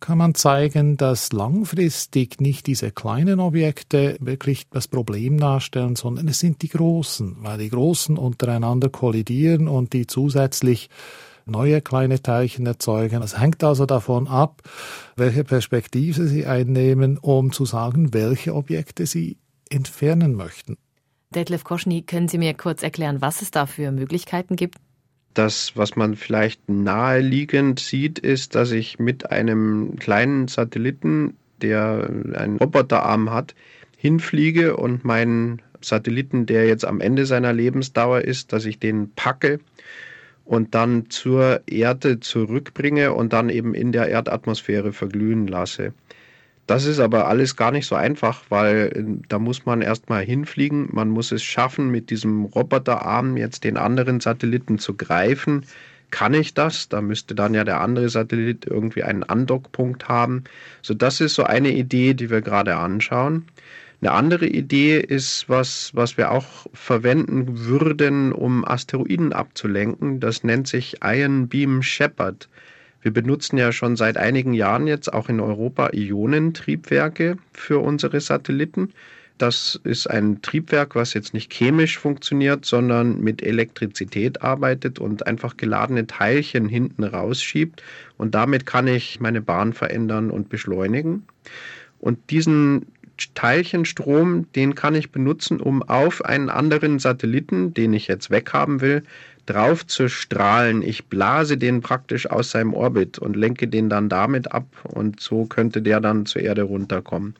kann 0.00 0.18
man 0.18 0.34
zeigen, 0.34 0.96
dass 0.96 1.32
langfristig 1.32 2.40
nicht 2.40 2.66
diese 2.66 2.90
kleinen 2.90 3.38
Objekte 3.38 4.16
wirklich 4.20 4.68
das 4.70 4.88
Problem 4.88 5.38
darstellen, 5.38 5.94
sondern 5.94 6.26
es 6.28 6.40
sind 6.40 6.62
die 6.62 6.68
großen, 6.68 7.36
weil 7.40 7.58
die 7.58 7.68
großen 7.68 8.16
untereinander 8.16 8.88
kollidieren 8.88 9.68
und 9.68 9.92
die 9.92 10.06
zusätzlich 10.06 10.88
neue 11.46 11.80
kleine 11.80 12.22
Teilchen 12.22 12.66
erzeugen. 12.66 13.22
Es 13.22 13.38
hängt 13.38 13.62
also 13.62 13.86
davon 13.86 14.26
ab, 14.26 14.62
welche 15.16 15.44
Perspektive 15.44 16.26
Sie 16.26 16.46
einnehmen, 16.46 17.18
um 17.18 17.52
zu 17.52 17.66
sagen, 17.66 18.14
welche 18.14 18.54
Objekte 18.54 19.06
Sie 19.06 19.38
entfernen 19.68 20.34
möchten. 20.34 20.76
Detlef 21.34 21.62
Koschny, 21.62 22.02
können 22.02 22.28
Sie 22.28 22.38
mir 22.38 22.54
kurz 22.54 22.82
erklären, 22.82 23.20
was 23.20 23.42
es 23.42 23.50
da 23.50 23.66
für 23.66 23.92
Möglichkeiten 23.92 24.56
gibt? 24.56 24.78
Das, 25.34 25.76
was 25.76 25.94
man 25.96 26.16
vielleicht 26.16 26.68
naheliegend 26.68 27.78
sieht, 27.78 28.18
ist, 28.18 28.54
dass 28.54 28.72
ich 28.72 28.98
mit 28.98 29.30
einem 29.30 29.96
kleinen 29.98 30.48
Satelliten, 30.48 31.36
der 31.62 32.10
einen 32.34 32.56
Roboterarm 32.56 33.30
hat, 33.30 33.54
hinfliege 33.96 34.76
und 34.76 35.04
meinen 35.04 35.62
Satelliten, 35.80 36.46
der 36.46 36.66
jetzt 36.66 36.84
am 36.84 37.00
Ende 37.00 37.26
seiner 37.26 37.52
Lebensdauer 37.52 38.22
ist, 38.22 38.52
dass 38.52 38.64
ich 38.64 38.78
den 38.78 39.12
packe 39.14 39.60
und 40.44 40.74
dann 40.74 41.10
zur 41.10 41.62
Erde 41.66 42.18
zurückbringe 42.18 43.12
und 43.12 43.32
dann 43.32 43.50
eben 43.50 43.74
in 43.74 43.92
der 43.92 44.08
Erdatmosphäre 44.08 44.92
verglühen 44.92 45.46
lasse. 45.46 45.92
Das 46.70 46.86
ist 46.86 47.00
aber 47.00 47.26
alles 47.26 47.56
gar 47.56 47.72
nicht 47.72 47.84
so 47.84 47.96
einfach, 47.96 48.44
weil 48.48 48.92
äh, 48.94 49.24
da 49.28 49.40
muss 49.40 49.66
man 49.66 49.82
erstmal 49.82 50.24
hinfliegen. 50.24 50.88
Man 50.92 51.08
muss 51.10 51.32
es 51.32 51.42
schaffen, 51.42 51.90
mit 51.90 52.10
diesem 52.10 52.44
Roboterarm 52.44 53.36
jetzt 53.36 53.64
den 53.64 53.76
anderen 53.76 54.20
Satelliten 54.20 54.78
zu 54.78 54.94
greifen. 54.96 55.66
Kann 56.12 56.32
ich 56.32 56.54
das? 56.54 56.88
Da 56.88 57.00
müsste 57.00 57.34
dann 57.34 57.54
ja 57.54 57.64
der 57.64 57.80
andere 57.80 58.08
Satellit 58.08 58.66
irgendwie 58.66 59.02
einen 59.02 59.24
Andockpunkt 59.24 60.06
haben. 60.08 60.44
So, 60.80 60.94
das 60.94 61.20
ist 61.20 61.34
so 61.34 61.42
eine 61.42 61.72
Idee, 61.72 62.14
die 62.14 62.30
wir 62.30 62.40
gerade 62.40 62.76
anschauen. 62.76 63.46
Eine 64.00 64.12
andere 64.12 64.46
Idee 64.46 65.00
ist, 65.00 65.48
was, 65.48 65.90
was 65.94 66.16
wir 66.18 66.30
auch 66.30 66.68
verwenden 66.72 67.66
würden, 67.66 68.30
um 68.32 68.64
Asteroiden 68.64 69.32
abzulenken. 69.32 70.20
Das 70.20 70.44
nennt 70.44 70.68
sich 70.68 70.98
Iron 71.02 71.48
Beam 71.48 71.82
Shepherd. 71.82 72.48
Wir 73.02 73.12
benutzen 73.12 73.56
ja 73.56 73.72
schon 73.72 73.96
seit 73.96 74.16
einigen 74.16 74.52
Jahren 74.52 74.86
jetzt 74.86 75.12
auch 75.12 75.28
in 75.28 75.40
Europa 75.40 75.90
Ionentriebwerke 75.92 77.38
für 77.52 77.78
unsere 77.78 78.20
Satelliten. 78.20 78.92
Das 79.38 79.80
ist 79.84 80.06
ein 80.06 80.42
Triebwerk, 80.42 80.94
was 80.94 81.14
jetzt 81.14 81.32
nicht 81.32 81.50
chemisch 81.50 81.98
funktioniert, 81.98 82.66
sondern 82.66 83.20
mit 83.20 83.42
Elektrizität 83.42 84.42
arbeitet 84.42 84.98
und 84.98 85.26
einfach 85.26 85.56
geladene 85.56 86.06
Teilchen 86.06 86.68
hinten 86.68 87.04
rausschiebt. 87.04 87.82
Und 88.18 88.34
damit 88.34 88.66
kann 88.66 88.86
ich 88.86 89.18
meine 89.18 89.40
Bahn 89.40 89.72
verändern 89.72 90.30
und 90.30 90.50
beschleunigen. 90.50 91.24
Und 92.00 92.18
diesen 92.28 92.84
Teilchenstrom, 93.34 94.50
den 94.52 94.74
kann 94.74 94.94
ich 94.94 95.10
benutzen, 95.10 95.60
um 95.60 95.82
auf 95.82 96.24
einen 96.24 96.50
anderen 96.50 96.98
Satelliten, 96.98 97.72
den 97.72 97.92
ich 97.92 98.08
jetzt 98.08 98.30
weghaben 98.30 98.80
will, 98.82 99.02
drauf 99.52 99.86
zu 99.86 100.08
strahlen. 100.08 100.82
Ich 100.82 101.06
blase 101.06 101.56
den 101.56 101.80
praktisch 101.80 102.30
aus 102.30 102.50
seinem 102.50 102.74
Orbit 102.74 103.18
und 103.18 103.36
lenke 103.36 103.68
den 103.68 103.88
dann 103.88 104.08
damit 104.08 104.52
ab 104.52 104.66
und 104.84 105.20
so 105.20 105.44
könnte 105.44 105.82
der 105.82 106.00
dann 106.00 106.26
zur 106.26 106.42
Erde 106.42 106.62
runterkommen. 106.62 107.34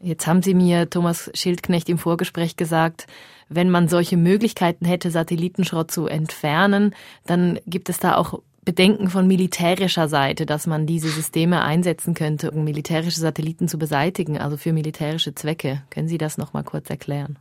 Jetzt 0.00 0.26
haben 0.26 0.42
Sie 0.42 0.54
mir, 0.54 0.90
Thomas 0.90 1.30
Schildknecht, 1.32 1.88
im 1.88 1.96
Vorgespräch 1.96 2.56
gesagt, 2.56 3.06
wenn 3.48 3.70
man 3.70 3.88
solche 3.88 4.16
Möglichkeiten 4.16 4.84
hätte, 4.84 5.10
Satellitenschrott 5.10 5.90
zu 5.90 6.06
entfernen, 6.06 6.94
dann 7.26 7.58
gibt 7.66 7.88
es 7.88 7.98
da 7.98 8.16
auch 8.16 8.40
Bedenken 8.64 9.10
von 9.10 9.26
militärischer 9.26 10.08
Seite, 10.08 10.46
dass 10.46 10.66
man 10.66 10.86
diese 10.86 11.08
Systeme 11.08 11.62
einsetzen 11.62 12.14
könnte, 12.14 12.50
um 12.50 12.64
militärische 12.64 13.20
Satelliten 13.20 13.68
zu 13.68 13.78
beseitigen, 13.78 14.38
also 14.38 14.56
für 14.56 14.72
militärische 14.72 15.34
Zwecke. 15.34 15.82
Können 15.90 16.08
Sie 16.08 16.18
das 16.18 16.38
noch 16.38 16.52
mal 16.52 16.64
kurz 16.64 16.88
erklären? 16.88 17.38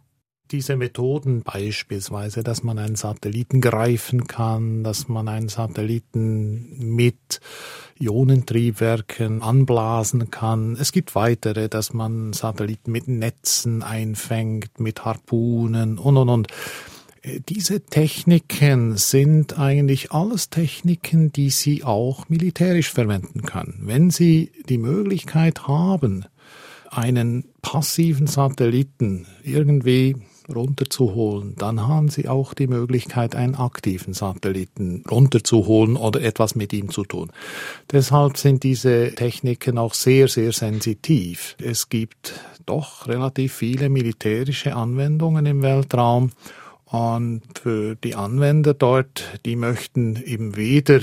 Diese 0.52 0.76
Methoden 0.76 1.42
beispielsweise, 1.42 2.44
dass 2.44 2.64
man 2.64 2.78
einen 2.78 2.96
Satelliten 2.96 3.62
greifen 3.62 4.28
kann, 4.28 4.84
dass 4.84 5.08
man 5.08 5.28
einen 5.28 5.50
Satelliten 5.50 6.96
mit 6.96 7.40
Ionentriebwerken 8.00 9.42
anblasen 9.42 10.30
kann. 10.30 10.76
Es 10.80 10.92
gibt 10.92 11.16
weitere, 11.16 11.70
dass 11.70 11.94
man 11.94 12.34
Satelliten 12.34 12.92
mit 12.92 13.08
Netzen 13.08 13.82
einfängt, 13.84 14.80
mit 14.80 15.06
Harpunen 15.06 15.98
und 15.98 16.18
und 16.18 16.30
und. 16.30 16.48
Diese 17.48 17.80
Techniken 17.80 18.98
sind 18.98 19.58
eigentlich 19.58 20.12
alles 20.12 20.50
Techniken, 20.50 21.32
die 21.32 21.52
Sie 21.52 21.86
auch 21.86 22.28
militärisch 22.28 22.92
verwenden 22.92 23.44
können. 23.44 23.84
Wenn 23.84 24.10
Sie 24.10 24.52
die 24.68 24.78
Möglichkeit 24.78 25.68
haben, 25.68 26.26
einen 26.90 27.46
passiven 27.62 28.28
Satelliten 28.28 29.26
irgendwie 29.42 30.18
runterzuholen, 30.54 31.56
dann 31.58 31.88
haben 31.88 32.10
Sie 32.10 32.28
auch 32.28 32.54
die 32.54 32.68
Möglichkeit, 32.68 33.36
einen 33.36 33.56
aktiven 33.56 34.14
Satelliten 34.14 35.04
runterzuholen 35.10 35.96
oder 35.96 36.22
etwas 36.22 36.56
mit 36.56 36.74
ihm 36.74 36.90
zu 36.90 37.04
tun. 37.04 37.32
Deshalb 37.92 38.38
sind 38.38 38.64
diese 38.64 39.14
Techniken 39.16 39.78
auch 39.78 39.94
sehr, 39.94 40.28
sehr 40.28 40.52
sensitiv. 40.52 41.56
Es 41.62 41.90
gibt 41.90 42.34
doch 42.66 43.08
relativ 43.08 43.54
viele 43.54 43.90
militärische 43.90 44.76
Anwendungen 44.76 45.46
im 45.46 45.62
Weltraum 45.62 46.32
und 46.94 47.42
für 47.56 47.96
die 47.96 48.14
Anwender 48.14 48.76
dort, 48.76 49.40
die 49.48 49.56
möchten 49.56 50.16
eben 50.24 50.56
weder, 50.56 51.00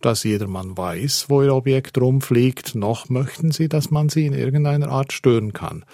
dass 0.00 0.24
jedermann 0.24 0.78
weiß, 0.78 1.26
wo 1.28 1.42
ihr 1.42 1.54
Objekt 1.54 2.00
rumfliegt, 2.00 2.74
noch 2.74 3.10
möchten 3.10 3.50
sie, 3.50 3.68
dass 3.68 3.90
man 3.90 4.08
sie 4.08 4.24
in 4.24 4.32
irgendeiner 4.32 4.88
Art 4.88 5.12
stören 5.12 5.52
kann. 5.52 5.84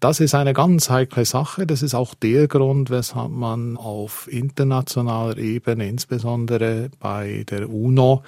Das 0.00 0.18
ist 0.18 0.34
eine 0.34 0.54
ganz 0.54 0.90
heikle 0.90 1.24
Sache. 1.24 1.68
Das 1.68 1.82
ist 1.82 1.94
auch 1.94 2.14
der 2.14 2.48
Grund, 2.48 2.90
weshalb 2.90 3.30
man 3.30 3.76
auf 3.76 4.26
internationaler 4.28 5.38
Ebene, 5.38 5.86
insbesondere 5.86 6.90
bei 6.98 7.44
der 7.48 7.70
UNO, 7.70 8.24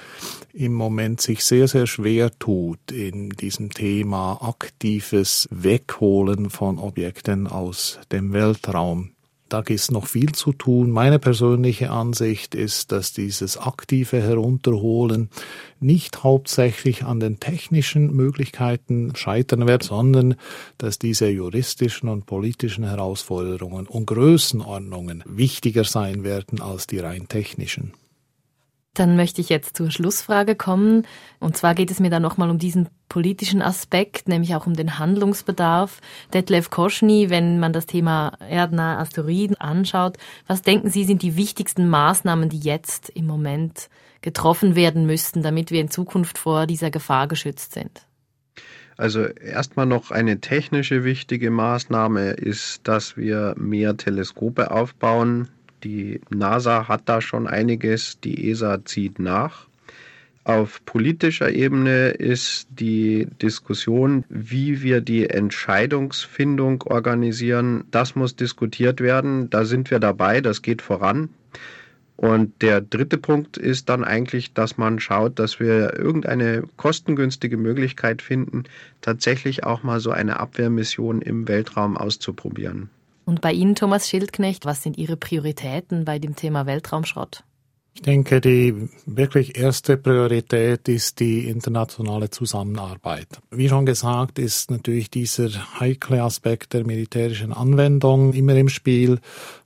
im 0.52 0.74
Moment 0.74 1.20
sich 1.20 1.44
sehr, 1.44 1.66
sehr 1.66 1.88
schwer 1.88 2.30
tut 2.38 2.92
in 2.92 3.30
diesem 3.30 3.70
Thema 3.70 4.38
aktives 4.42 5.48
Wegholen 5.50 6.50
von 6.50 6.78
Objekten 6.78 7.48
aus 7.48 7.98
dem 8.12 8.32
Weltraum. 8.32 9.15
Da 9.48 9.60
ist 9.60 9.92
noch 9.92 10.06
viel 10.06 10.32
zu 10.32 10.52
tun. 10.52 10.90
Meine 10.90 11.20
persönliche 11.20 11.90
Ansicht 11.90 12.56
ist, 12.56 12.90
dass 12.90 13.12
dieses 13.12 13.56
aktive 13.56 14.20
Herunterholen 14.20 15.30
nicht 15.78 16.24
hauptsächlich 16.24 17.04
an 17.04 17.20
den 17.20 17.38
technischen 17.38 18.14
Möglichkeiten 18.14 19.14
scheitern 19.14 19.68
wird, 19.68 19.84
sondern 19.84 20.34
dass 20.78 20.98
diese 20.98 21.28
juristischen 21.28 22.08
und 22.08 22.26
politischen 22.26 22.84
Herausforderungen 22.84 23.86
und 23.86 24.06
Größenordnungen 24.06 25.22
wichtiger 25.26 25.84
sein 25.84 26.24
werden 26.24 26.60
als 26.60 26.88
die 26.88 26.98
rein 26.98 27.28
technischen. 27.28 27.92
Dann 28.96 29.14
möchte 29.14 29.42
ich 29.42 29.50
jetzt 29.50 29.76
zur 29.76 29.90
Schlussfrage 29.90 30.54
kommen. 30.54 31.06
Und 31.38 31.56
zwar 31.56 31.74
geht 31.74 31.90
es 31.90 32.00
mir 32.00 32.08
dann 32.08 32.22
nochmal 32.22 32.48
um 32.48 32.58
diesen 32.58 32.88
politischen 33.10 33.60
Aspekt, 33.60 34.26
nämlich 34.26 34.54
auch 34.54 34.66
um 34.66 34.74
den 34.74 34.98
Handlungsbedarf. 34.98 36.00
Detlef 36.32 36.70
Koschny, 36.70 37.28
wenn 37.28 37.60
man 37.60 37.74
das 37.74 37.84
Thema 37.84 38.32
erdnahe 38.48 38.96
Asteroiden 38.96 39.56
anschaut, 39.56 40.16
was 40.46 40.62
denken 40.62 40.88
Sie 40.88 41.04
sind 41.04 41.20
die 41.20 41.36
wichtigsten 41.36 41.88
Maßnahmen, 41.88 42.48
die 42.48 42.58
jetzt 42.58 43.10
im 43.10 43.26
Moment 43.26 43.90
getroffen 44.22 44.76
werden 44.76 45.04
müssten, 45.04 45.42
damit 45.42 45.70
wir 45.70 45.80
in 45.82 45.90
Zukunft 45.90 46.38
vor 46.38 46.66
dieser 46.66 46.90
Gefahr 46.90 47.28
geschützt 47.28 47.74
sind? 47.74 48.06
Also 48.96 49.24
erstmal 49.26 49.84
noch 49.84 50.10
eine 50.10 50.40
technische 50.40 51.04
wichtige 51.04 51.50
Maßnahme 51.50 52.30
ist, 52.30 52.88
dass 52.88 53.18
wir 53.18 53.54
mehr 53.58 53.98
Teleskope 53.98 54.70
aufbauen, 54.70 55.48
die 55.86 56.20
NASA 56.30 56.88
hat 56.88 57.02
da 57.04 57.20
schon 57.20 57.46
einiges, 57.46 58.18
die 58.20 58.50
ESA 58.50 58.84
zieht 58.84 59.20
nach. 59.20 59.66
Auf 60.42 60.84
politischer 60.84 61.50
Ebene 61.50 62.10
ist 62.10 62.68
die 62.70 63.28
Diskussion, 63.40 64.24
wie 64.28 64.82
wir 64.82 65.00
die 65.00 65.28
Entscheidungsfindung 65.28 66.82
organisieren, 66.82 67.84
das 67.90 68.16
muss 68.16 68.36
diskutiert 68.36 69.00
werden. 69.00 69.50
Da 69.50 69.64
sind 69.64 69.90
wir 69.90 69.98
dabei, 70.00 70.40
das 70.40 70.62
geht 70.62 70.82
voran. 70.82 71.30
Und 72.16 72.62
der 72.62 72.80
dritte 72.80 73.18
Punkt 73.18 73.58
ist 73.58 73.88
dann 73.88 74.02
eigentlich, 74.02 74.54
dass 74.54 74.78
man 74.78 74.98
schaut, 75.00 75.38
dass 75.38 75.60
wir 75.60 75.98
irgendeine 75.98 76.64
kostengünstige 76.76 77.58
Möglichkeit 77.58 78.22
finden, 78.22 78.64
tatsächlich 79.02 79.64
auch 79.64 79.82
mal 79.82 80.00
so 80.00 80.10
eine 80.10 80.40
Abwehrmission 80.40 81.22
im 81.22 81.46
Weltraum 81.46 81.96
auszuprobieren. 81.96 82.88
Und 83.26 83.40
bei 83.40 83.52
Ihnen, 83.52 83.74
Thomas 83.74 84.08
Schildknecht, 84.08 84.64
was 84.64 84.82
sind 84.82 84.96
Ihre 84.96 85.16
Prioritäten 85.16 86.04
bei 86.04 86.20
dem 86.20 86.36
Thema 86.36 86.64
Weltraumschrott? 86.64 87.42
Ich 87.96 88.02
denke, 88.02 88.40
die 88.40 88.88
wirklich 89.06 89.58
erste 89.58 89.96
Priorität 89.96 90.86
ist 90.86 91.18
die 91.18 91.48
internationale 91.48 92.30
Zusammenarbeit. 92.30 93.26
Wie 93.50 93.68
schon 93.68 93.86
gesagt, 93.86 94.38
ist 94.38 94.70
natürlich 94.70 95.10
dieser 95.10 95.80
heikle 95.80 96.22
Aspekt 96.22 96.74
der 96.74 96.86
militärischen 96.86 97.52
Anwendung 97.52 98.32
immer 98.32 98.54
im 98.54 98.68
Spiel. 98.68 99.18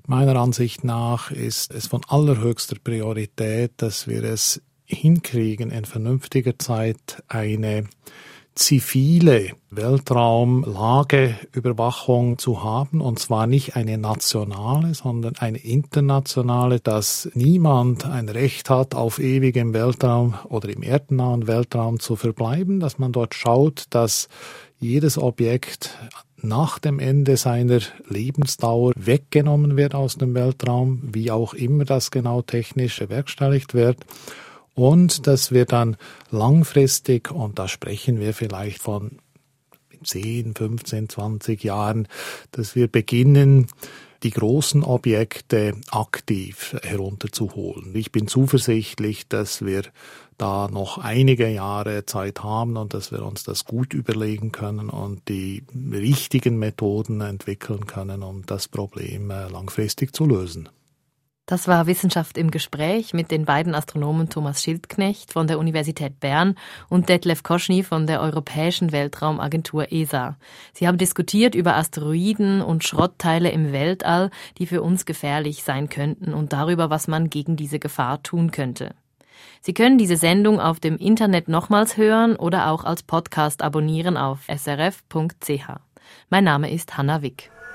Meiner 0.06 0.36
Ansicht 0.36 0.84
nach 0.84 1.30
ist 1.30 1.74
es 1.74 1.88
von 1.88 2.02
allerhöchster 2.06 2.76
Priorität, 2.82 3.72
dass 3.78 4.06
wir 4.06 4.22
es 4.22 4.62
hinkriegen, 4.84 5.70
in 5.70 5.84
vernünftiger 5.84 6.58
Zeit 6.58 7.22
eine 7.28 7.84
zivile 8.54 9.52
Weltraumlageüberwachung 9.70 12.38
zu 12.38 12.64
haben, 12.64 13.00
und 13.00 13.18
zwar 13.18 13.46
nicht 13.46 13.76
eine 13.76 13.96
nationale, 13.98 14.94
sondern 14.94 15.36
eine 15.36 15.58
internationale, 15.58 16.80
dass 16.80 17.30
niemand 17.34 18.06
ein 18.06 18.28
Recht 18.28 18.70
hat, 18.70 18.94
auf 18.94 19.18
ewigem 19.18 19.72
Weltraum 19.72 20.34
oder 20.48 20.68
im 20.68 20.82
erdnahen 20.82 21.46
Weltraum 21.46 22.00
zu 22.00 22.16
verbleiben, 22.16 22.80
dass 22.80 22.98
man 22.98 23.12
dort 23.12 23.34
schaut, 23.34 23.84
dass 23.90 24.28
jedes 24.78 25.18
Objekt 25.18 25.96
nach 26.42 26.78
dem 26.78 26.98
Ende 26.98 27.36
seiner 27.36 27.80
Lebensdauer 28.08 28.92
weggenommen 28.96 29.76
wird 29.76 29.94
aus 29.94 30.16
dem 30.16 30.34
Weltraum, 30.34 31.02
wie 31.12 31.30
auch 31.30 31.54
immer 31.54 31.84
das 31.84 32.10
genau 32.10 32.42
technisch 32.42 32.98
bewerkstelligt 32.98 33.74
wird 33.74 33.98
und 34.80 35.26
dass 35.26 35.52
wir 35.52 35.66
dann 35.66 35.98
langfristig, 36.30 37.30
und 37.30 37.58
da 37.58 37.68
sprechen 37.68 38.18
wir 38.18 38.32
vielleicht 38.32 38.80
von 38.80 39.18
10, 40.02 40.54
15, 40.54 41.10
20 41.10 41.62
Jahren, 41.62 42.08
dass 42.52 42.74
wir 42.74 42.88
beginnen, 42.88 43.66
die 44.22 44.30
großen 44.30 44.82
Objekte 44.82 45.74
aktiv 45.90 46.74
herunterzuholen. 46.82 47.94
Ich 47.94 48.10
bin 48.10 48.26
zuversichtlich, 48.26 49.28
dass 49.28 49.62
wir 49.62 49.82
da 50.38 50.68
noch 50.68 50.96
einige 50.96 51.48
Jahre 51.48 52.06
Zeit 52.06 52.42
haben 52.42 52.78
und 52.78 52.94
dass 52.94 53.12
wir 53.12 53.22
uns 53.22 53.44
das 53.44 53.66
gut 53.66 53.92
überlegen 53.92 54.50
können 54.50 54.88
und 54.88 55.28
die 55.28 55.62
richtigen 55.92 56.58
Methoden 56.58 57.20
entwickeln 57.20 57.86
können, 57.86 58.22
um 58.22 58.46
das 58.46 58.66
Problem 58.66 59.30
äh, 59.30 59.48
langfristig 59.48 60.16
zu 60.16 60.24
lösen. 60.24 60.70
Das 61.50 61.66
war 61.66 61.88
Wissenschaft 61.88 62.38
im 62.38 62.52
Gespräch 62.52 63.12
mit 63.12 63.32
den 63.32 63.44
beiden 63.44 63.74
Astronomen 63.74 64.28
Thomas 64.28 64.62
Schildknecht 64.62 65.32
von 65.32 65.48
der 65.48 65.58
Universität 65.58 66.20
Bern 66.20 66.54
und 66.88 67.08
Detlef 67.08 67.42
Koschny 67.42 67.82
von 67.82 68.06
der 68.06 68.20
Europäischen 68.20 68.92
Weltraumagentur 68.92 69.90
ESA. 69.90 70.36
Sie 70.72 70.86
haben 70.86 70.96
diskutiert 70.96 71.56
über 71.56 71.74
Asteroiden 71.74 72.62
und 72.62 72.84
Schrottteile 72.84 73.50
im 73.50 73.72
Weltall, 73.72 74.30
die 74.58 74.66
für 74.66 74.80
uns 74.80 75.06
gefährlich 75.06 75.64
sein 75.64 75.88
könnten 75.88 76.34
und 76.34 76.52
darüber, 76.52 76.88
was 76.88 77.08
man 77.08 77.30
gegen 77.30 77.56
diese 77.56 77.80
Gefahr 77.80 78.22
tun 78.22 78.52
könnte. 78.52 78.94
Sie 79.60 79.74
können 79.74 79.98
diese 79.98 80.16
Sendung 80.16 80.60
auf 80.60 80.78
dem 80.78 80.98
Internet 80.98 81.48
nochmals 81.48 81.96
hören 81.96 82.36
oder 82.36 82.70
auch 82.70 82.84
als 82.84 83.02
Podcast 83.02 83.62
abonnieren 83.62 84.16
auf 84.16 84.46
srf.ch. 84.46 85.68
Mein 86.28 86.44
Name 86.44 86.70
ist 86.72 86.96
Hanna 86.96 87.22
Wick. 87.22 87.50